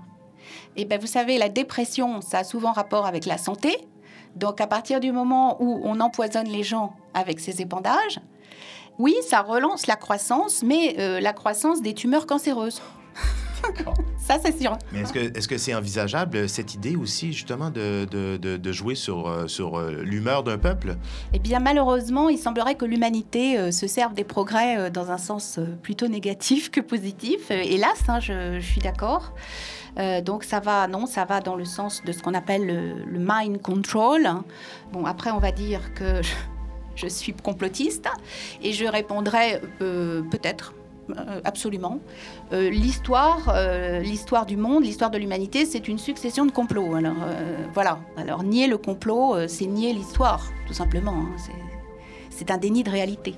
Et 0.75 0.85
ben, 0.85 0.99
vous 0.99 1.07
savez, 1.07 1.37
la 1.37 1.49
dépression, 1.49 2.21
ça 2.21 2.39
a 2.39 2.43
souvent 2.43 2.71
rapport 2.71 3.05
avec 3.05 3.27
la 3.27 3.37
santé. 3.37 3.77
Donc, 4.35 4.61
à 4.61 4.67
partir 4.67 4.99
du 4.99 5.11
moment 5.11 5.57
où 5.61 5.81
on 5.83 5.99
empoisonne 5.99 6.47
les 6.47 6.63
gens 6.63 6.93
avec 7.13 7.39
ces 7.39 7.61
épandages, 7.61 8.19
oui, 8.97 9.15
ça 9.27 9.41
relance 9.41 9.87
la 9.87 9.95
croissance, 9.95 10.61
mais 10.63 10.95
euh, 10.99 11.19
la 11.19 11.33
croissance 11.33 11.81
des 11.81 11.93
tumeurs 11.93 12.25
cancéreuses. 12.27 12.81
ça, 14.17 14.37
c'est 14.43 14.57
sûr. 14.57 14.77
Mais 14.91 14.99
est-ce 14.99 15.11
que 15.13 15.19
est-ce 15.37 15.47
que 15.47 15.57
c'est 15.57 15.73
envisageable, 15.75 16.47
cette 16.47 16.73
idée 16.73 16.95
aussi, 16.95 17.33
justement, 17.33 17.69
de, 17.69 18.05
de, 18.09 18.37
de- 18.37 18.57
de 18.57 18.71
jouer 18.71 18.95
sur, 18.95 19.27
euh, 19.27 19.47
sur 19.47 19.77
euh, 19.77 20.01
l'humeur 20.03 20.43
d'un 20.43 20.57
peuple? 20.57 20.95
Eh 21.33 21.39
bien, 21.39 21.59
malheureusement, 21.59 22.29
il 22.29 22.37
semblerait 22.37 22.75
que 22.75 22.85
l'humanité 22.85 23.57
euh, 23.57 23.71
se 23.71 23.87
serve 23.87 24.13
des 24.13 24.23
progrès 24.23 24.77
euh, 24.77 24.89
dans 24.89 25.11
un 25.11 25.17
sens 25.17 25.57
euh, 25.59 25.65
plutôt 25.81 26.07
négatif 26.07 26.69
que 26.71 26.79
positif. 26.81 27.51
Euh, 27.51 27.61
hélas, 27.61 28.03
hein, 28.07 28.19
je, 28.19 28.59
je 28.59 28.65
suis 28.65 28.81
d'accord. 28.81 29.33
Euh, 29.97 30.21
donc, 30.21 30.43
ça 30.43 30.59
va, 30.59 30.87
non, 30.87 31.05
ça 31.05 31.25
va 31.25 31.39
dans 31.41 31.55
le 31.55 31.65
sens 31.65 32.03
de 32.03 32.11
ce 32.11 32.21
qu'on 32.21 32.33
appelle 32.33 32.65
le, 32.65 33.19
mind 33.19 33.61
control. 33.61 34.29
Bon, 34.91 35.05
après, 35.05 35.31
on 35.31 35.39
va 35.39 35.51
dire 35.51 35.93
que 35.93 36.21
je, 36.95 37.07
suis 37.07 37.33
complotiste 37.33 38.07
et 38.61 38.73
je 38.73 38.85
répondrai 38.85 39.61
euh, 39.81 40.21
peut-être. 40.23 40.73
euh, 41.09 41.41
absolument. 41.43 41.99
L'histoire, 42.51 43.53
l'histoire 44.01 44.45
du 44.45 44.57
monde, 44.57 44.83
l'histoire 44.83 45.11
de 45.11 45.17
l'humanité, 45.17 45.65
c'est 45.65 45.87
une 45.87 45.97
succession 45.97 46.45
de 46.45 46.51
complots. 46.51 46.95
Alors 46.95 47.15
voilà. 47.73 47.99
Alors 48.17 48.43
nier 48.43 48.67
le 48.67 48.77
complot, 48.77 49.47
c'est 49.47 49.65
nier 49.65 49.93
l'histoire, 49.93 50.51
tout 50.67 50.73
simplement. 50.73 51.13
hein. 51.13 51.53
C'est 52.29 52.51
un 52.51 52.57
déni 52.57 52.83
de 52.83 52.89
réalité. 52.89 53.35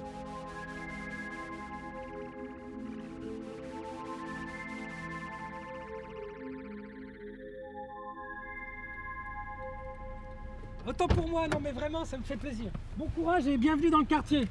Pour 11.10 11.28
moi, 11.30 11.48
non 11.48 11.60
mais 11.62 11.72
vraiment, 11.72 12.06
ça 12.06 12.18
me 12.18 12.24
fait 12.24 12.38
plaisir. 12.38 12.68
Bon 12.98 13.08
courage 13.16 13.48
et 13.48 13.58
bienvenue 13.58 13.90
dans 13.90 13.98
le 14.00 14.06
quartier. 14.06 14.48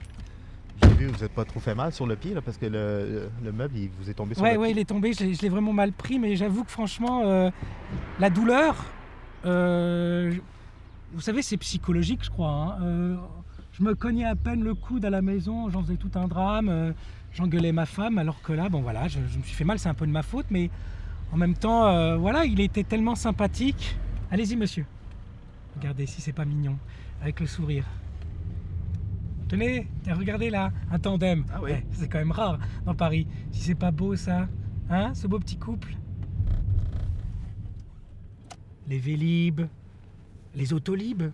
J'ai 0.83 0.88
vu, 0.95 1.07
vous 1.07 1.19
n'êtes 1.21 1.33
pas 1.33 1.45
trop 1.45 1.61
fait 1.61 1.75
mal 1.75 1.92
sur 1.92 2.07
le 2.07 2.16
pied, 2.16 2.35
là, 2.35 2.40
parce 2.42 2.57
que 2.59 2.66
le, 2.66 2.71
le- 2.73 3.30
le 3.45 3.52
meuble, 3.52 3.76
il 3.76 3.90
vous 4.00 4.11
est 4.11 4.14
tombé 4.14 4.35
sur 4.35 4.42
Ouais, 4.42 4.54
le 4.54 4.59
ouais, 4.59 4.66
pied. 4.69 4.76
il 4.76 4.78
est 4.80 4.85
tombé, 4.85 5.12
je 5.12 5.25
l'ai- 5.25 5.35
je 5.35 5.42
l'ai 5.42 5.49
vraiment 5.49 5.73
mal 5.73 5.92
pris, 5.92 6.19
mais 6.19 6.37
j'avoue 6.37 6.64
que 6.64 6.71
franchement, 6.71 7.23
euh, 7.25 7.50
la 8.19 8.30
douleur, 8.30 8.85
euh, 9.45 10.35
vous 11.12 11.21
savez, 11.21 11.42
c'est 11.42 11.57
psychologique, 11.57 12.21
je 12.25 12.30
crois. 12.30 12.50
hein. 12.78 12.83
Euh, 12.83 13.16
je 13.73 13.83
me 13.85 13.95
cognais 13.95 14.25
à 14.26 14.35
peine 14.35 14.62
le 14.64 14.75
coude 14.75 15.04
à 15.04 15.11
la 15.11 15.23
maison, 15.23 15.71
j'en 15.71 15.83
faisais 15.83 15.97
tout 15.97 16.11
un 16.16 16.26
drame, 16.28 16.92
j'engueulais 17.33 17.73
ma 17.73 17.87
femme, 17.87 18.19
alors 18.19 18.42
que 18.42 18.52
là, 18.52 18.69
bon 18.69 18.80
voilà, 18.83 19.07
je, 19.09 19.19
je 19.33 19.38
me 19.38 19.42
suis 19.45 19.54
fait 19.54 19.64
mal, 19.64 19.78
c'est 19.78 19.88
un 19.88 19.95
peu 19.95 20.07
de 20.07 20.12
ma 20.12 20.23
faute, 20.23 20.47
mais 20.50 20.69
en 21.33 21.37
même 21.37 21.54
temps, 21.54 22.16
voilà, 22.19 22.45
il 22.45 22.61
était 22.61 22.85
tellement 22.85 23.14
sympathique. 23.14 23.97
Allez-y, 24.30 24.57
monsieur. 24.57 24.85
Regardez 25.77 26.07
si 26.07 26.21
c'est 26.21 26.33
pas 26.33 26.45
mignon, 26.45 26.79
avec 27.21 27.41
le 27.41 27.47
sourire. 27.47 27.85
Tenez, 29.49 29.89
regardez 30.07 30.49
là, 30.50 30.73
un 30.91 30.99
tandem. 30.99 31.45
Ah. 31.53 31.61
Ouais, 31.61 31.85
c'est 31.93 32.09
quand 32.09 32.19
même 32.19 32.33
rare 32.33 32.59
dans 32.85 32.95
Paris. 32.95 33.27
Si 33.50 33.62
c'est 33.62 33.75
pas 33.75 33.91
beau 33.91 34.15
ça, 34.15 34.49
hein, 34.89 35.12
ce 35.15 35.27
beau 35.27 35.39
petit 35.39 35.57
couple? 35.57 35.97
Les 38.87 38.99
Vélib, 38.99 39.62
les 40.55 40.73
Autolib. 40.73 41.25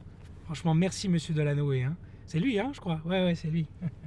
Franchement, 0.44 0.74
merci 0.74 1.08
Monsieur 1.08 1.34
Delanoë. 1.34 1.84
Hein. 1.84 1.96
C'est 2.26 2.38
lui, 2.38 2.58
hein, 2.58 2.70
je 2.74 2.80
crois. 2.80 3.00
Ouais, 3.04 3.24
ouais, 3.24 3.34
c'est 3.34 3.48
lui. 3.48 3.66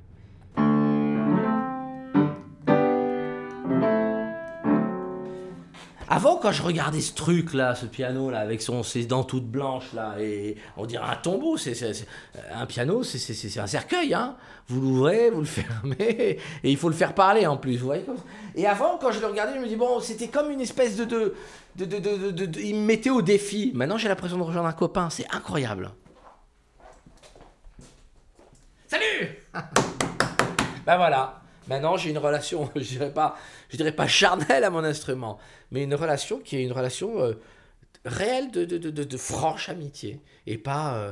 Avant, 6.20 6.36
quand 6.36 6.52
je 6.52 6.62
regardais 6.64 7.00
ce 7.00 7.14
truc-là, 7.14 7.76
ce 7.76 7.86
piano-là, 7.86 8.40
avec 8.40 8.62
son, 8.62 8.84
ses 8.84 9.06
dents 9.06 9.24
toutes 9.24 9.46
blanches, 9.48 9.94
là, 9.94 10.16
et 10.20 10.58
on 10.76 10.86
dirait 10.86 11.06
un 11.10 11.16
tombeau, 11.16 11.56
c'est, 11.56 11.74
c'est- 11.74 12.06
un 12.54 12.66
piano, 12.66 13.04
c'est, 13.04 13.58
un 13.58 13.68
cercueil, 13.68 14.14
hein. 14.14 14.36
Vous 14.68 14.82
l'ouvrez, 14.82 15.30
vous 15.30 15.40
le 15.40 15.46
fermez, 15.62 15.96
et 16.02 16.38
il 16.72 16.76
faut 16.76 16.90
le 16.90 16.94
faire 16.96 17.16
parler 17.16 17.48
en 17.48 17.56
plus, 17.56 17.78
vous 17.78 17.86
voyez. 17.86 18.04
Et 18.54 18.68
avant, 18.68 18.98
quand 19.00 19.14
je 19.14 19.22
le 19.22 19.28
regardais, 19.28 19.54
je 19.56 19.60
me 19.62 19.68
dis, 19.70 19.78
bon, 19.78 20.02
c'était 20.02 20.28
comme 20.28 20.52
une 20.52 20.60
espèce 20.60 20.98
de, 20.98 21.06
de- 21.06 21.34
de- 21.78 21.86
de- 21.86 22.46
de- 22.46 22.60
il 22.60 22.76
me 22.76 22.86
mettait 22.86 23.12
au 23.12 23.22
défi. 23.22 23.72
Maintenant, 23.74 23.98
j'ai 23.98 24.10
l'impression 24.10 24.38
de 24.38 24.44
rejoindre 24.44 24.68
un 24.68 24.74
copain, 24.74 25.10
c'est 25.10 25.26
incroyable. 25.34 25.90
Salut 28.88 29.38
Ben 30.86 30.98
voilà. 30.98 31.39
Maintenant, 31.70 31.98
j'ai 31.98 32.10
une 32.10 32.18
relation, 32.18 32.70
je 32.76 32.82
dirais 32.82 33.14
pas, 33.14 33.38
je 33.70 33.78
dirais 33.78 33.92
pas 33.92 34.08
charnelle 34.08 34.64
à 34.64 34.72
mon 34.72 34.84
instrument, 34.84 35.38
mais 35.72 35.84
une 35.84 35.94
relation 35.94 36.40
qui 36.40 36.58
est 36.58 36.64
une 36.64 36.72
relation 36.72 37.22
euh, 37.22 37.34
réelle 38.04 38.50
de, 38.50 39.18
franche 39.18 39.70
amitié. 39.70 40.20
Et 40.48 40.58
pas 40.58 40.98
euh, 40.98 41.12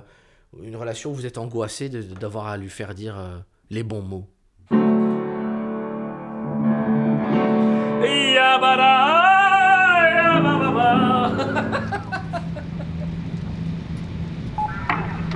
une 0.63 0.75
relation 0.75 1.11
où 1.11 1.13
vous 1.13 1.27
êtes 1.27 1.37
angoissé 1.37 1.89
d'avoir 1.89 2.47
à 2.47 2.57
lui 2.57 2.69
faire 2.69 2.95
dire 2.95 3.19
euh, 3.19 3.37
les 3.69 3.83
bons 3.83 4.01
mots. 4.01 4.27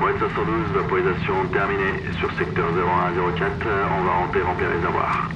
Mouette 0.01 0.17
512, 0.17 0.71
vaporisation 0.73 1.45
terminée 1.53 1.93
sur 2.17 2.27
secteur 2.35 2.71
0104. 2.73 3.53
On 3.99 4.01
va 4.01 4.11
rentrer 4.13 4.41
remplir 4.41 4.67
les 4.71 4.83
avoirs. 4.83 5.29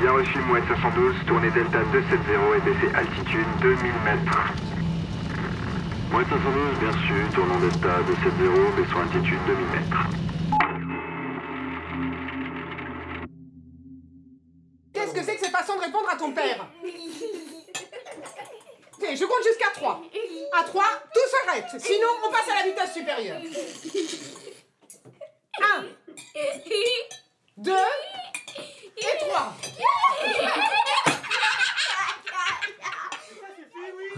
Bien 0.00 0.12
reçu, 0.12 0.38
Mouette 0.46 0.62
512, 0.68 1.16
tournée 1.26 1.50
Delta 1.50 1.80
270 1.92 2.30
et 2.54 2.60
baissez 2.60 2.94
altitude 2.94 3.46
2000 3.60 3.92
mètres. 4.04 4.38
Mouette 6.12 6.28
512, 6.28 6.78
bien 6.78 6.92
sûr, 6.92 7.34
tournons 7.34 7.58
Delta 7.58 7.98
270, 8.06 8.76
baissons 8.76 9.00
altitude 9.00 9.40
2000 9.48 9.66
mètres. 9.66 10.06
Qu'est-ce 14.94 15.12
que 15.12 15.22
c'est 15.24 15.34
que 15.34 15.40
cette 15.40 15.56
façon 15.56 15.74
de 15.74 15.80
répondre 15.80 16.08
à 16.08 16.16
ton 16.16 16.30
père 16.30 16.68
Ok, 19.00 19.08
je 19.14 19.24
compte 19.24 19.44
jusqu'à 19.44 19.70
3. 19.74 20.02
À 20.58 20.64
3, 20.64 20.84
tout 21.14 21.20
s'arrête. 21.30 21.66
Sinon, 21.78 22.08
on 22.26 22.32
passe 22.32 22.48
à 22.48 22.54
la 22.56 22.62
vitesse 22.68 22.94
supérieure. 22.94 23.40
1, 25.60 25.84
2 27.58 27.72
et 28.96 29.18
3. 29.20 29.54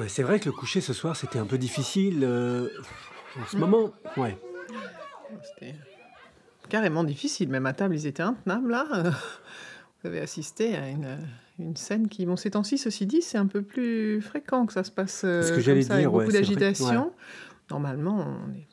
Ouais, 0.01 0.09
c'est 0.09 0.23
vrai 0.23 0.41
que 0.41 0.47
le 0.47 0.53
coucher 0.53 0.81
ce 0.81 0.95
soir, 0.95 1.15
c'était 1.15 1.39
un 1.39 1.45
peu 1.45 1.59
difficile. 1.59 2.21
euh, 2.25 2.69
en 3.39 3.47
ce 3.47 3.57
moment, 3.59 3.93
ouais. 4.17 4.39
C'était 5.43 5.75
carrément 6.71 7.05
difficile. 7.05 7.51
Même 7.51 7.67
à 7.67 7.75
table, 7.75 7.95
ils 7.95 8.07
étaient 8.07 8.23
intenables, 8.23 8.71
là. 8.71 8.87
Vous 10.03 10.09
avez 10.09 10.21
assisté 10.21 10.75
à 10.77 10.89
une, 10.89 11.19
une 11.59 11.77
scène 11.77 12.09
qui, 12.09 12.25
bon, 12.25 12.37
ces 12.37 12.53
temps-ci, 12.53 12.79
ceci 12.79 13.05
dit, 13.05 13.21
c'est 13.21 13.37
un 13.37 13.47
peu 13.47 13.61
plus 13.61 14.23
fréquent 14.23 14.65
que 14.65 14.73
ça 14.73 14.85
se 14.85 14.91
passe 14.91 15.21
euh, 15.27 15.43
ce 15.43 15.51
que 15.51 15.55
comme 15.57 15.65
j'allais 15.65 15.83
ça, 15.83 15.93
avec 15.95 16.05
dire, 16.05 16.15
ouais, 16.15 16.25
beaucoup 16.25 16.35
c'est 16.35 16.43
vrai. 16.43 16.55
d'agitation. 16.55 17.13
Normalement, 17.71 18.27
on 18.49 18.55
est 18.55 18.67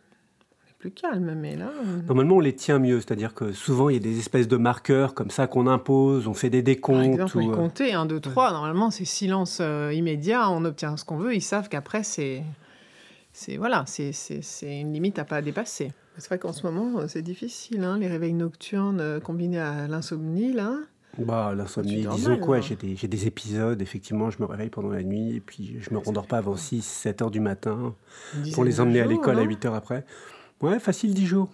plus 0.80 0.92
calme, 0.92 1.34
mais 1.36 1.56
là... 1.56 1.70
euh, 1.70 2.02
Normalement, 2.08 2.36
on 2.36 2.40
les 2.40 2.56
tient 2.56 2.80
mieux, 2.80 3.00
c'est-à-dire 3.00 3.34
que 3.34 3.52
souvent, 3.52 3.90
il 3.90 3.94
y 3.94 3.98
a 3.98 4.00
des 4.02 4.20
espèces 4.20 4.48
de 4.48 4.58
marqueurs 4.58 5.14
comme 5.14 5.30
ça 5.32 5.48
qu'on 5.48 5.66
impose, 5.68 6.28
on 6.28 6.34
fait 6.34 6.50
des 6.50 6.60
Par 6.62 6.66
décomptes. 6.66 7.06
exemple, 7.06 7.38
on 7.40 7.48
ou, 7.48 7.52
euh, 7.52 7.56
compté 7.56 7.94
1, 7.94 8.06
2, 8.06 8.20
3. 8.20 8.52
Normalement, 8.52 8.92
c'est 8.92 9.06
silence 9.06 9.60
euh, 9.62 9.92
immédiat, 9.94 10.50
on 10.52 10.64
obtient 10.66 10.96
ce 10.98 11.06
qu'on 11.06 11.18
veut. 11.18 11.34
Ils 11.36 11.42
savent 11.42 11.70
qu'après, 11.70 12.04
c'est. 12.04 12.44
C'est 13.34 13.58
voilà, 13.58 13.86
c'est- 13.86 14.12
une 14.64 14.94
limite 14.94 15.20
à 15.20 15.24
pas 15.26 15.44
dépasser. 15.44 15.92
C'est 16.18 16.28
vrai 16.28 16.40
qu'en 16.40 16.54
ce 16.54 16.66
moment, 16.66 17.00
euh, 17.02 17.08
c'est 17.08 17.22
difficile. 17.22 17.84
hein, 17.84 18.00
les 18.00 18.08
réveils 18.08 18.34
nocturnes 18.34 19.20
combinés 19.24 19.60
à 19.60 19.88
l'insomnie, 19.88 20.54
là. 20.54 20.76
Bah, 21.20 21.54
l'insomnie, 21.56 22.06
disons 22.08 22.38
quoi, 22.38 22.58
hein. 22.58 22.62
j'ai 22.62 23.08
des, 23.08 23.28
épisodes, 23.28 23.82
effectivement, 23.82 24.30
je 24.30 24.40
me 24.40 24.46
réveille 24.46 24.70
pendant 24.70 24.90
la 24.90 25.02
nuit 25.04 25.36
et 25.36 25.40
puis 25.40 25.78
je 25.80 25.92
me 25.94 25.98
rendors 26.00 26.28
pas 26.28 26.38
avant 26.38 26.56
6, 26.56 26.84
7 26.84 27.22
heures 27.24 27.32
du 27.32 27.40
matin 27.40 27.96
pour 28.54 28.64
les 28.64 28.80
emmener 28.80 29.02
à 29.02 29.06
l'école 29.06 29.38
à 29.40 29.44
non 29.44 29.48
8 29.50 29.66
heures 29.66 29.74
après. 29.76 30.06
Ouais, 30.62 30.80
facile 30.80 31.14
10 31.14 31.26
jours. 31.28 31.50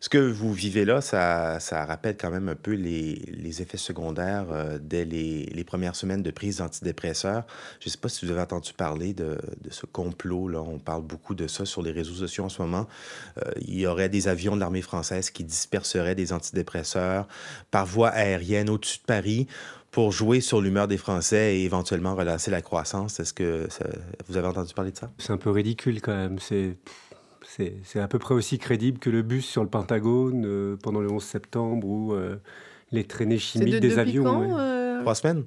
Ce 0.00 0.08
que 0.08 0.18
vous 0.18 0.52
vivez 0.52 0.84
là, 0.84 1.00
ça, 1.00 1.58
ça 1.58 1.84
rappelle 1.84 2.16
quand 2.16 2.30
même 2.30 2.48
un 2.48 2.54
peu 2.54 2.70
les, 2.70 3.16
les 3.16 3.62
effets 3.62 3.76
secondaires 3.78 4.46
euh, 4.52 4.78
dès 4.80 5.04
les, 5.04 5.46
les 5.46 5.64
premières 5.64 5.96
semaines 5.96 6.22
de 6.22 6.30
prise 6.30 6.58
d'antidépresseurs. 6.58 7.42
Je 7.80 7.88
ne 7.88 7.90
sais 7.90 7.98
pas 7.98 8.08
si 8.08 8.24
vous 8.24 8.30
avez 8.30 8.40
entendu 8.40 8.72
parler 8.74 9.12
de, 9.12 9.36
de 9.60 9.70
ce 9.70 9.86
complot-là. 9.86 10.60
On 10.62 10.78
parle 10.78 11.02
beaucoup 11.02 11.34
de 11.34 11.48
ça 11.48 11.64
sur 11.64 11.82
les 11.82 11.90
réseaux 11.90 12.14
sociaux 12.14 12.44
en 12.44 12.48
ce 12.48 12.62
moment. 12.62 12.86
Euh, 13.44 13.50
il 13.60 13.74
y 13.76 13.88
aurait 13.88 14.08
des 14.08 14.28
avions 14.28 14.54
de 14.54 14.60
l'armée 14.60 14.82
française 14.82 15.30
qui 15.30 15.42
disperseraient 15.42 16.14
des 16.14 16.32
antidépresseurs 16.32 17.26
par 17.72 17.84
voie 17.84 18.10
aérienne 18.10 18.70
au-dessus 18.70 18.98
de 18.98 19.04
Paris 19.04 19.48
pour 19.90 20.12
jouer 20.12 20.40
sur 20.40 20.60
l'humeur 20.60 20.86
des 20.86 20.98
Français 20.98 21.56
et 21.56 21.64
éventuellement 21.64 22.14
relancer 22.14 22.52
la 22.52 22.62
croissance. 22.62 23.18
Est-ce 23.18 23.32
que 23.34 23.66
ça- 23.68 23.88
vous 24.28 24.36
avez 24.36 24.46
entendu 24.46 24.72
parler 24.74 24.92
de 24.92 24.96
ça? 24.96 25.10
C'est 25.18 25.32
un 25.32 25.38
peu 25.38 25.50
ridicule 25.50 26.00
quand 26.00 26.14
même. 26.14 26.38
C'est, 26.38 26.76
c'est, 27.42 27.76
c'est 27.84 28.00
à 28.00 28.08
peu 28.08 28.18
près 28.18 28.34
aussi 28.34 28.58
crédible 28.58 28.98
que 28.98 29.10
le 29.10 29.22
bus 29.22 29.46
sur 29.46 29.62
le 29.62 29.68
Pentagone 29.68 30.44
euh, 30.46 30.76
pendant 30.82 31.00
le 31.00 31.10
11 31.10 31.22
septembre 31.22 31.86
ou 31.86 32.12
euh, 32.14 32.36
les 32.92 33.04
traînées 33.04 33.38
chimiques 33.38 33.74
de- 33.74 33.78
des 33.78 33.98
avions. 33.98 34.24
quand, 34.24 34.40
ouais. 34.40 34.48
euh, 34.50 35.00
Trois 35.02 35.14
semaines? 35.14 35.44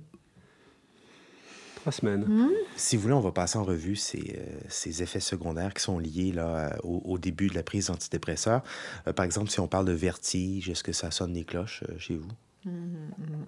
Trois 1.75 1.91
semaines. 1.91 2.27
Si 2.75 2.95
vous 2.95 3.01
voulez, 3.03 3.13
on 3.15 3.21
va 3.21 3.31
passer 3.31 3.57
en 3.57 3.63
revue 3.63 3.95
ces, 3.95 4.35
euh, 4.37 4.59
ces 4.69 5.01
effets 5.01 5.19
secondaires 5.19 5.73
qui 5.73 5.81
sont 5.81 5.97
liés 5.97 6.31
là, 6.31 6.75
au, 6.83 7.01
au 7.05 7.17
début 7.17 7.47
de 7.47 7.55
la 7.55 7.63
prise 7.63 7.87
d'antidépresseurs. 7.87 8.61
Euh, 9.07 9.13
par 9.13 9.25
exemple, 9.25 9.49
si 9.49 9.59
on 9.59 9.67
parle 9.67 9.85
de 9.85 9.91
vertige, 9.91 10.69
est-ce 10.69 10.83
que 10.83 10.91
ça 10.91 11.09
sonne 11.09 11.33
les 11.33 11.43
cloches 11.43 11.83
euh, 11.89 11.97
chez 11.97 12.15
vous? 12.15 12.29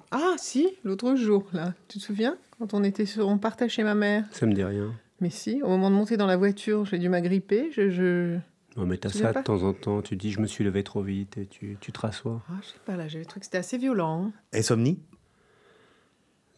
Ah, 0.09 0.33
si, 0.37 0.67
l'autre 0.83 1.15
jour, 1.15 1.45
là. 1.53 1.75
Tu 1.87 1.99
te 1.99 2.03
souviens? 2.03 2.35
Quand 2.57 2.73
on 2.73 2.83
était 2.83 3.05
sur... 3.05 3.27
On 3.27 3.37
partait 3.37 3.69
chez 3.69 3.83
ma 3.83 3.93
mère. 3.93 4.25
Ça 4.31 4.47
me 4.47 4.53
dit 4.53 4.63
rien. 4.63 4.91
Mais 5.23 5.29
si, 5.29 5.61
au 5.63 5.69
moment 5.69 5.89
de 5.89 5.95
monter 5.95 6.17
dans 6.17 6.27
la 6.27 6.35
voiture, 6.35 6.83
j'ai 6.85 6.99
dû 6.99 7.07
m'agripper. 7.07 7.71
Je, 7.71 7.89
je... 7.89 8.37
Non, 8.75 8.85
mais 8.85 8.97
t'as 8.97 9.07
ça 9.07 9.31
de 9.31 9.41
temps 9.41 9.63
en 9.63 9.71
temps. 9.71 10.01
Tu 10.01 10.17
dis, 10.17 10.31
je 10.33 10.41
me 10.41 10.47
suis 10.47 10.65
levé 10.65 10.83
trop 10.83 11.01
vite 11.01 11.37
et 11.37 11.45
tu, 11.45 11.77
tu 11.79 11.93
te 11.93 11.99
rassois. 12.01 12.41
Ah, 12.49 12.55
je 12.61 12.67
sais 12.67 12.79
pas, 12.85 12.97
là, 12.97 13.07
j'avais 13.07 13.23
trouvé 13.23 13.39
que 13.39 13.45
c'était 13.45 13.57
assez 13.59 13.77
violent. 13.77 14.25
hein. 14.25 14.31
Insomnie? 14.51 14.99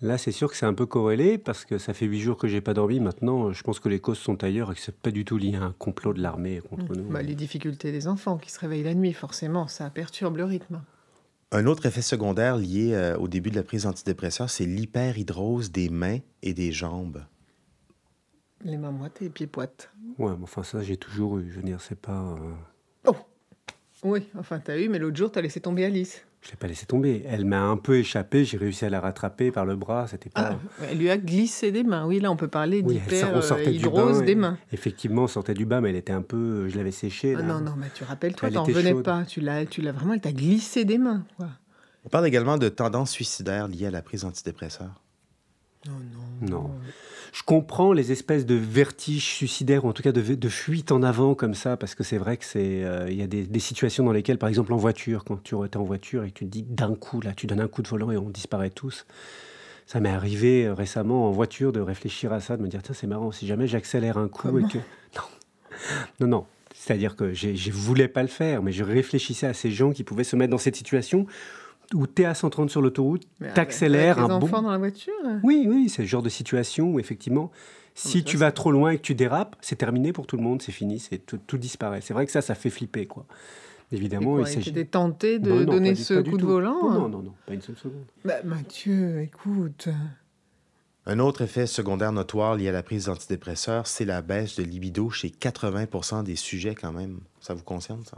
Là, 0.01 0.17
c'est 0.17 0.32
sûr 0.32 0.49
que 0.49 0.58
c'est 0.58 0.65
un 0.65 0.73
peu 0.73 0.88
corrélé 0.88 1.38
parce 1.38 1.63
que 1.63 1.78
ça 1.78 1.93
fait 1.93 2.08
huit 2.08 2.21
jours 2.21 2.38
que 2.38 2.47
j'ai 2.47 2.60
pas 2.60 2.73
dormi. 2.73 2.99
Maintenant, 2.99 3.54
je 3.54 3.62
pense 3.62 3.80
que 3.80 3.88
les 3.88 3.99
causes 3.99 4.17
sont 4.17 4.43
ailleurs 4.43 4.71
et 4.71 4.73
que 4.73 4.82
c'est 4.82 4.95
pas 4.95 5.12
du 5.12 5.25
tout 5.25 5.38
lié 5.38 5.56
à 5.58 5.62
un 5.63 5.71
complot 5.78 6.13
de 6.13 6.21
l'armée 6.23 6.60
contre 6.67 6.95
nous. 6.95 7.04
Bah, 7.08 7.21
les 7.21 7.36
difficultés 7.36 7.91
des 7.91 8.08
enfants 8.08 8.38
qui 8.39 8.51
se 8.51 8.60
réveillent 8.60 8.84
la 8.84 8.95
nuit, 8.95 9.13
forcément, 9.13 9.67
ça 9.67 9.91
perturbe 9.91 10.38
le 10.38 10.45
rythme. 10.45 10.82
Un 11.51 11.67
autre 11.67 11.86
effet 11.86 12.01
secondaire 12.01 12.58
lié 12.58 12.93
euh, 12.95 13.15
au 13.17 13.28
début 13.28 13.51
de 13.51 13.56
la 13.58 13.63
prise 13.63 13.84
d'antidépresseurs, 13.84 14.49
c'est 14.49 14.65
l'hyperhydrose 14.65 15.71
des 15.71 15.89
mains 15.89 16.17
et 16.41 16.56
des 16.56 16.71
jambes. 16.71 17.23
Les 18.65 18.78
mains 18.78 18.91
moites 18.91 19.21
et 19.21 19.25
les 19.25 19.30
pieds 19.30 19.47
poites. 19.47 19.89
Ouais, 20.17 20.32
mais 20.38 20.43
enfin, 20.43 20.63
ça, 20.63 20.82
j'ai 20.82 20.97
toujours 20.97 21.38
eu. 21.38 21.49
Je 21.51 21.58
veux 21.58 21.63
dire, 21.63 21.80
c'est 21.80 21.99
pas. 21.99 22.36
euh, 23.08 23.12
Oui, 24.04 24.28
enfin, 24.38 24.60
t'as 24.60 24.78
eu, 24.78 24.89
mais 24.89 24.99
l'autre 24.99 25.15
jour, 25.15 25.32
t'as 25.32 25.41
laissé 25.41 25.60
tomber 25.62 25.86
Alice. 25.86 26.25
Je 26.41 26.51
l'ai 26.51 26.58
pas 26.58 26.67
laissé 26.67 26.86
tomber. 26.86 27.23
Elle 27.28 27.43
m'a 27.45 27.62
un 27.62 27.78
peu 27.78 27.97
échappé. 27.97 28.45
J'ai 28.45 28.58
réussi 28.58 28.86
à 28.86 28.89
la 28.89 28.99
rattraper 28.99 29.51
par 29.51 29.65
le 29.65 29.75
bras. 29.75 30.08
C'était 30.08 30.30
pas. 30.30 30.60
Ah, 30.80 30.86
elle 30.91 30.97
lui 30.99 31.10
a 31.10 31.17
glissé 31.17 31.71
des 31.71 31.84
mains. 31.84 32.06
Oui, 32.06 32.19
là, 32.19 32.30
on 32.32 32.36
peut 32.36 32.47
parler 32.47 32.82
Oui, 32.84 32.95
d'hyperhydrose 32.99 34.19
bain. 34.19 34.25
des 34.25 34.36
mains. 34.36 34.58
Effectivement, 34.71 35.23
on 35.23 35.28
sortait 35.28 35.56
du 35.56 35.65
bas, 35.65 35.82
mais 35.82 35.89
elle 35.89 35.95
était 35.95 36.13
un 36.13 36.21
peu. 36.21 36.67
Je 36.69 36.78
l'avais 36.78 36.91
séchée. 36.91 37.36
Ah 37.38 37.41
non, 37.41 37.62
non, 37.62 37.73
mais 37.78 37.88
tu 37.95 38.04
rappelles-toi, 38.04 38.49
Elle 38.49 38.54
t'en 38.56 38.63
revenais 38.63 38.91
chaude. 38.91 39.04
pas. 39.04 39.25
Tu 39.25 39.41
l'as, 39.41 39.65
tu 39.65 39.82
l'as 39.82 39.91
vraiment, 39.91 40.13
elle 40.13 40.21
t'a 40.21 40.34
glissé 40.34 40.86
des 40.86 40.99
mains. 40.99 41.23
Quoi. 41.38 41.49
On 42.04 42.10
parle 42.10 42.28
également 42.28 42.58
de 42.60 42.69
tendances 42.69 43.10
suicidaires 43.12 43.67
liées 43.67 43.88
à 43.88 43.91
la 43.91 44.04
prise 44.04 44.21
d'antidépresseurs. 44.21 45.01
Non. 46.41 46.71
Je 47.36 47.43
comprends 47.43 47.91
les 47.91 48.13
espèces 48.13 48.45
de 48.45 48.56
vertiges 48.56 49.26
suicidaires, 49.26 49.84
ou 49.84 49.89
en 49.89 49.91
tout 49.91 50.02
cas 50.02 50.13
de, 50.13 50.21
de 50.21 50.50
fuite 50.50 50.93
en 50.93 51.04
avant 51.04 51.36
comme 51.36 51.54
ça, 51.54 51.76
parce 51.76 51.93
que 51.93 52.02
c'est 52.02 52.17
vrai 52.17 52.38
que 52.38 52.45
c'est, 52.45 52.86
euh, 52.86 53.08
il 53.10 53.17
y 53.17 53.21
a 53.21 53.28
des, 53.28 53.43
des 53.43 53.60
situations 53.60 54.06
dans 54.06 54.13
lesquelles, 54.13 54.38
par 54.38 54.48
exemple 54.48 54.71
en 54.71 54.78
voiture, 54.78 55.26
quand 55.26 55.43
tu 55.43 55.54
es 55.54 55.76
en 55.76 55.84
voiture 55.84 56.24
et 56.24 56.30
que 56.30 56.36
tu 56.36 56.45
te 56.45 56.50
dis 56.50 56.63
d'un 56.63 56.95
coup, 56.95 57.19
là, 57.19 57.34
tu 57.36 57.45
donnes 57.45 57.60
un 57.60 57.67
coup 57.67 57.82
de 57.82 57.89
volant 57.89 58.10
et 58.10 58.15
on 58.15 58.30
disparaît 58.30 58.69
tous. 58.69 59.06
Ça 59.86 60.00
m'est 60.00 60.12
arrivé 60.12 60.65
euh, 60.65 60.74
récemment 60.74 61.28
en 61.28 61.32
voiture 61.32 61.74
de 61.74 61.82
réfléchir 61.82 62.32
à 62.32 62.39
ça, 62.39 62.56
de 62.56 62.62
me 62.62 62.69
dire, 62.69 62.82
tiens, 62.82 62.95
c'est 62.98 63.06
marrant, 63.06 63.34
si 63.34 63.48
jamais 63.48 63.67
j'accélère 63.67 64.17
un 64.17 64.30
coup 64.30 64.48
Comment 64.48 64.65
et 64.65 64.71
que... 64.71 64.78
Non, 65.17 65.24
non, 66.21 66.28
non. 66.28 66.45
C'est-à-dire 66.74 67.17
que 67.17 67.34
je 67.34 67.71
voulais 67.71 68.08
pas 68.08 68.21
le 68.21 68.30
faire, 68.30 68.63
mais 68.63 68.71
je 68.71 68.86
réfléchissais 68.86 69.48
à 69.48 69.54
ces 69.54 69.71
gens 69.71 69.91
qui 69.91 70.06
pouvaient 70.06 70.24
se 70.24 70.38
mettre 70.38 70.52
dans 70.52 70.58
cette 70.58 70.78
situation 70.78 71.28
où 71.93 72.08
tu 72.08 72.21
es 72.21 72.26
à 72.26 72.34
130 72.34 72.69
sur 72.69 72.82
l'autoroute, 72.82 73.28
t'accélères 73.54 74.17
avec 74.19 74.30
les 74.30 74.36
un 74.36 74.39
bon... 74.39 74.45
enfants 74.45 74.62
dans 74.62 74.71
la 74.71 74.78
voiture 74.78 75.13
là 75.24 75.39
Oui, 75.43 75.65
oui, 75.69 75.89
c'est 75.89 76.02
le 76.02 76.08
genre 76.08 76.24
de 76.24 76.30
situation 76.30 76.91
où 76.93 77.00
effectivement, 77.00 77.52
si 77.93 78.24
tu 78.24 78.38
vas 78.38 78.52
trop 78.52 78.71
loin 78.71 78.91
et 78.91 78.98
que 78.98 79.04
tu 79.04 79.15
dérapes, 79.15 79.56
c'est 79.62 79.78
terminé 79.78 80.12
pour 80.13 80.28
tout 80.28 80.36
le 80.38 80.43
monde, 80.43 80.62
c'est 80.62 80.71
fini, 80.71 81.00
c'est 81.00 81.19
tout, 81.19 81.39
tout 81.45 81.58
disparaît. 81.58 82.02
C'est 82.02 82.13
vrai 82.13 82.26
que 82.26 82.32
ça, 82.32 82.41
ça 82.41 82.56
fait 82.56 82.69
flipper, 82.69 83.06
quoi. 83.06 83.26
Évidemment, 83.91 84.38
Et 84.38 84.41
il 84.41 84.43
quoi, 84.43 84.52
s'agit. 84.52 84.74
t'étais 84.74 84.86
tenté 84.89 85.39
de 85.39 85.52
non, 85.52 85.63
donner 85.74 85.91
pas 85.93 86.00
ce 86.00 86.13
pas 86.15 86.24
coup 86.30 86.38
de 86.38 86.41
tout. 86.41 86.48
volant 86.48 86.82
Non, 86.82 86.89
hein 86.91 86.93
non, 87.00 87.10
non, 87.10 87.21
non, 87.21 87.34
pas 87.45 87.54
une 87.54 87.62
seule 87.62 87.78
seconde. 87.78 88.04
Bah, 88.26 88.41
Mathieu, 88.43 89.21
écoute. 89.21 89.88
Un 91.06 91.19
autre 91.19 91.41
effet 91.43 91.67
secondaire 91.67 92.12
notoire 92.12 92.56
lié 92.56 92.69
à 92.69 92.71
la 92.71 92.82
prise 92.82 93.06
d'antidépresseurs, 93.06 93.86
c'est 93.86 94.06
la 94.06 94.24
baisse 94.24 94.56
de 94.56 94.63
libido 94.63 95.12
chez 95.12 95.30
80% 95.30 96.24
des 96.24 96.36
sujets 96.36 96.74
quand 96.74 96.91
même. 96.91 97.19
Ça 97.39 97.54
vous 97.54 97.63
concerne, 97.63 98.04
ça? 98.04 98.17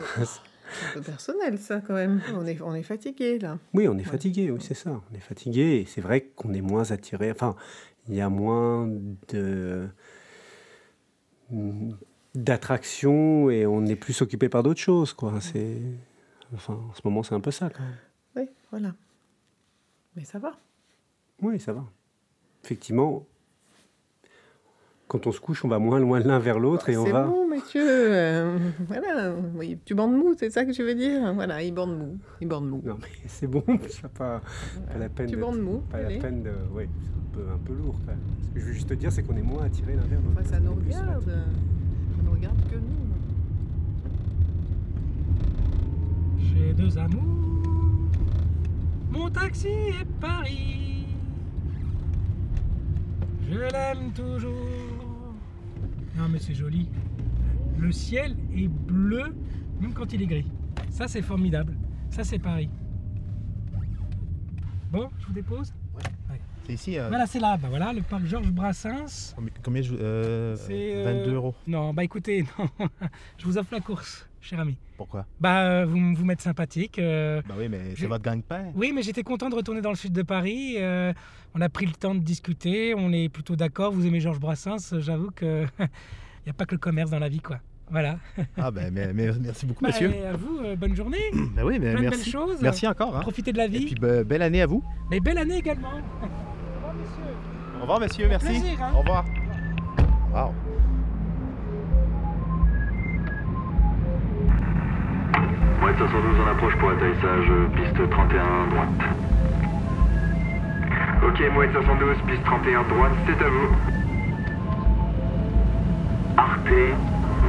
C'est 0.72 0.86
un 0.86 0.92
peu 0.94 1.00
personnel, 1.02 1.58
ça, 1.58 1.80
quand 1.80 1.94
même. 1.94 2.20
On 2.34 2.46
est, 2.46 2.60
on 2.60 2.74
est 2.74 2.82
fatigué, 2.82 3.38
là. 3.38 3.58
Oui, 3.72 3.86
on 3.88 3.98
est 3.98 4.04
fatigué, 4.04 4.50
oui, 4.50 4.60
c'est 4.60 4.74
ça. 4.74 5.00
On 5.10 5.14
est 5.14 5.20
fatigué 5.20 5.80
et 5.80 5.86
c'est 5.86 6.00
vrai 6.00 6.22
qu'on 6.22 6.52
est 6.52 6.60
moins 6.60 6.90
attiré. 6.90 7.30
Enfin, 7.30 7.54
il 8.08 8.14
y 8.14 8.20
a 8.20 8.28
moins 8.28 8.88
de 9.28 9.88
d'attraction 12.34 13.48
et 13.50 13.64
on 13.64 13.86
est 13.86 13.96
plus 13.96 14.20
occupé 14.22 14.48
par 14.48 14.62
d'autres 14.62 14.80
choses, 14.80 15.12
quoi. 15.12 15.40
C'est 15.40 15.80
enfin, 16.54 16.74
en 16.74 16.94
ce 16.94 17.00
moment, 17.04 17.22
c'est 17.22 17.34
un 17.34 17.40
peu 17.40 17.50
ça, 17.50 17.70
quand 17.70 17.82
même. 17.82 17.96
Oui, 18.36 18.48
voilà. 18.70 18.94
Mais 20.16 20.24
ça 20.24 20.38
va. 20.38 20.58
Oui, 21.42 21.60
ça 21.60 21.72
va. 21.72 21.84
Effectivement, 22.64 23.26
quand 25.14 25.28
on 25.28 25.32
se 25.32 25.38
couche, 25.38 25.64
on 25.64 25.68
va 25.68 25.78
moins 25.78 26.00
loin 26.00 26.18
l'un 26.18 26.40
vers 26.40 26.58
l'autre 26.58 26.88
et 26.88 26.96
on 26.96 27.04
C'est 27.04 27.12
va. 27.12 27.22
bon, 27.22 27.48
Mathieu. 27.48 27.84
euh, 27.86 28.58
voilà. 28.88 29.32
Oui, 29.54 29.78
tu 29.84 29.94
bandes 29.94 30.16
mou, 30.16 30.34
c'est 30.36 30.50
ça 30.50 30.64
que 30.64 30.72
tu 30.72 30.82
veux 30.82 30.96
dire? 30.96 31.32
Voilà, 31.34 31.62
il 31.62 31.72
bande 31.72 31.96
mou. 31.96 32.18
Il 32.40 32.48
bande 32.48 32.68
mou. 32.68 32.82
Non, 32.84 32.96
mais 33.00 33.06
c'est 33.28 33.46
bon, 33.46 33.62
ça 33.90 34.08
pas, 34.08 34.40
pas 34.90 34.98
la 34.98 35.08
peine. 35.08 35.28
Tu 35.28 35.36
de- 35.36 35.40
bandes 35.40 35.60
mou, 35.60 35.82
Pas 35.88 36.02
la 36.02 36.18
peine 36.18 36.42
de. 36.42 36.50
Oui, 36.74 36.88
c'est 37.00 37.10
un 37.10 37.32
peu, 37.44 37.48
un 37.52 37.58
peu 37.64 37.74
lourd, 37.74 37.94
quand 38.04 38.10
même. 38.10 38.18
Ce 38.42 38.48
que 38.54 38.58
je 38.60 38.64
veux 38.64 38.72
juste 38.72 38.88
te 38.88 38.94
dire, 38.94 39.12
c'est 39.12 39.22
qu'on 39.22 39.36
est 39.36 39.42
moins 39.42 39.62
attiré 39.66 39.92
l'un 39.94 40.02
vers 40.02 40.18
l'autre. 40.18 40.36
Enfin, 40.40 40.50
ça 40.50 40.58
nous 40.58 40.72
regarde. 40.74 41.24
Ça 41.24 42.22
nous 42.24 42.32
regarde 42.32 42.56
que 42.68 42.76
nous. 42.76 42.82
deux 46.76 46.98
amours. 46.98 48.08
Mon 49.12 49.30
taxi 49.30 49.68
est 49.68 50.06
Paris. 50.20 51.06
Je 53.48 53.58
l'aime 53.60 54.10
toujours. 54.12 54.50
Non 56.16 56.28
mais 56.28 56.38
c'est 56.38 56.54
joli. 56.54 56.88
Le 57.78 57.90
ciel 57.92 58.36
est 58.54 58.68
bleu 58.68 59.34
même 59.80 59.92
quand 59.92 60.12
il 60.12 60.22
est 60.22 60.26
gris. 60.26 60.50
Ça 60.90 61.08
c'est 61.08 61.22
formidable. 61.22 61.76
Ça 62.10 62.24
c'est 62.24 62.38
Paris. 62.38 62.70
Bon, 64.92 65.08
je 65.18 65.26
vous 65.26 65.32
dépose? 65.32 65.74
C'est 66.66 66.72
ici. 66.72 66.98
euh, 66.98 67.08
Voilà, 67.08 67.26
c'est 67.26 67.40
là. 67.40 67.58
Bah 67.58 67.68
voilà, 67.68 67.92
le 67.92 68.00
parc 68.00 68.24
Georges 68.24 68.50
Brassens. 68.50 69.34
Combien, 69.62 69.82
je. 69.82 69.94
euh, 69.94 70.56
C'est 70.56 71.02
22 71.04 71.30
euh, 71.30 71.34
euros. 71.34 71.54
Non, 71.66 71.92
bah 71.92 72.04
écoutez, 72.04 72.42
non. 72.58 72.88
je 73.36 73.44
vous 73.44 73.58
offre 73.58 73.68
la 73.74 73.80
course, 73.80 74.26
cher 74.40 74.58
ami. 74.60 74.78
Pourquoi? 74.96 75.26
Bah, 75.40 75.60
euh, 75.64 75.84
vous 75.84 75.98
vous 76.14 76.24
m'êtes 76.24 76.40
sympathique. 76.40 76.98
euh, 76.98 77.42
Bah 77.46 77.54
oui, 77.58 77.68
mais 77.68 77.94
c'est 77.96 78.06
votre 78.06 78.24
gagne-pain. 78.24 78.72
Oui, 78.74 78.92
mais 78.94 79.02
j'étais 79.02 79.22
content 79.22 79.50
de 79.50 79.54
retourner 79.56 79.82
dans 79.82 79.90
le 79.90 79.96
sud 79.96 80.12
de 80.14 80.22
Paris. 80.22 80.76
euh, 80.78 81.12
on 81.54 81.60
a 81.60 81.68
pris 81.68 81.84
le 81.84 81.92
temps 81.92 82.14
de 82.14 82.20
discuter. 82.20 82.94
On 82.96 83.12
est 83.12 83.28
plutôt 83.28 83.56
d'accord. 83.56 83.92
Vous 83.92 84.06
aimez 84.06 84.20
Georges 84.20 84.40
Brassens. 84.40 84.98
J'avoue 85.00 85.32
que 85.32 85.66
il 85.78 85.88
n'y 86.46 86.50
a 86.50 86.54
pas 86.54 86.64
que 86.64 86.74
le 86.74 86.78
commerce 86.80 87.10
dans 87.10 87.18
la 87.18 87.28
vie, 87.28 87.40
quoi. 87.40 87.58
Voilà. 87.90 88.16
Ah 88.56 88.70
ben 88.70 88.92
mais- 88.92 89.12
mais- 89.12 89.30
merci 89.40 89.66
beaucoup, 89.66 89.84
Bah, 89.84 89.90
monsieur. 89.92 90.10
et 90.14 90.26
à 90.26 90.32
vous, 90.36 90.58
euh, 90.64 90.74
bonne 90.76 90.96
journée. 90.96 91.18
Bah 91.56 91.62
oui, 91.64 91.78
mais 91.78 91.90
Plein 91.92 92.00
de 92.00 92.04
merci. 92.06 92.24
belles 92.24 92.32
choses. 92.32 92.62
Merci 92.62 92.88
encore. 92.88 93.16
hein. 93.16 93.20
Profitez 93.20 93.52
de 93.52 93.58
la 93.58 93.68
vie. 93.68 93.82
Et 93.82 93.86
puis 93.86 94.24
belle 94.24 94.42
année 94.42 94.62
à 94.62 94.66
vous. 94.66 94.82
Mais 95.10 95.20
belle 95.20 95.38
année 95.38 95.58
également. 95.58 95.90
Au 97.78 97.80
revoir, 97.82 98.00
monsieur. 98.00 98.26
Merci. 98.28 98.46
plaisir, 98.46 98.82
hein. 98.82 98.92
Au 98.94 99.00
revoir. 99.00 99.24
Wow. 100.34 100.52
Mouette 105.80 105.98
72 105.98 106.40
en 106.40 106.50
approche 106.50 106.76
pour 106.78 106.90
atterrissage, 106.90 107.50
euh, 107.50 107.66
piste 107.76 108.10
31 108.10 108.66
droite. 108.70 108.88
Ok, 111.26 111.42
Mouette 111.54 111.72
72, 111.72 112.16
piste 112.26 112.44
31 112.44 112.82
droite, 112.84 113.12
c'est 113.26 113.44
à 113.44 113.48
vous. 113.48 113.68
Arte, 116.36 116.68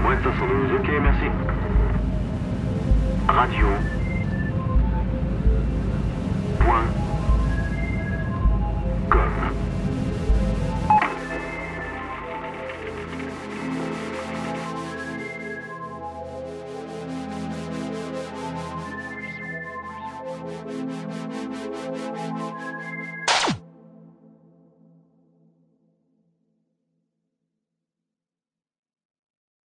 Mouette 0.06 0.22
72, 0.22 0.72
ok, 0.72 0.92
merci. 1.02 1.26
Radio. 3.28 3.66
Point 6.60 7.05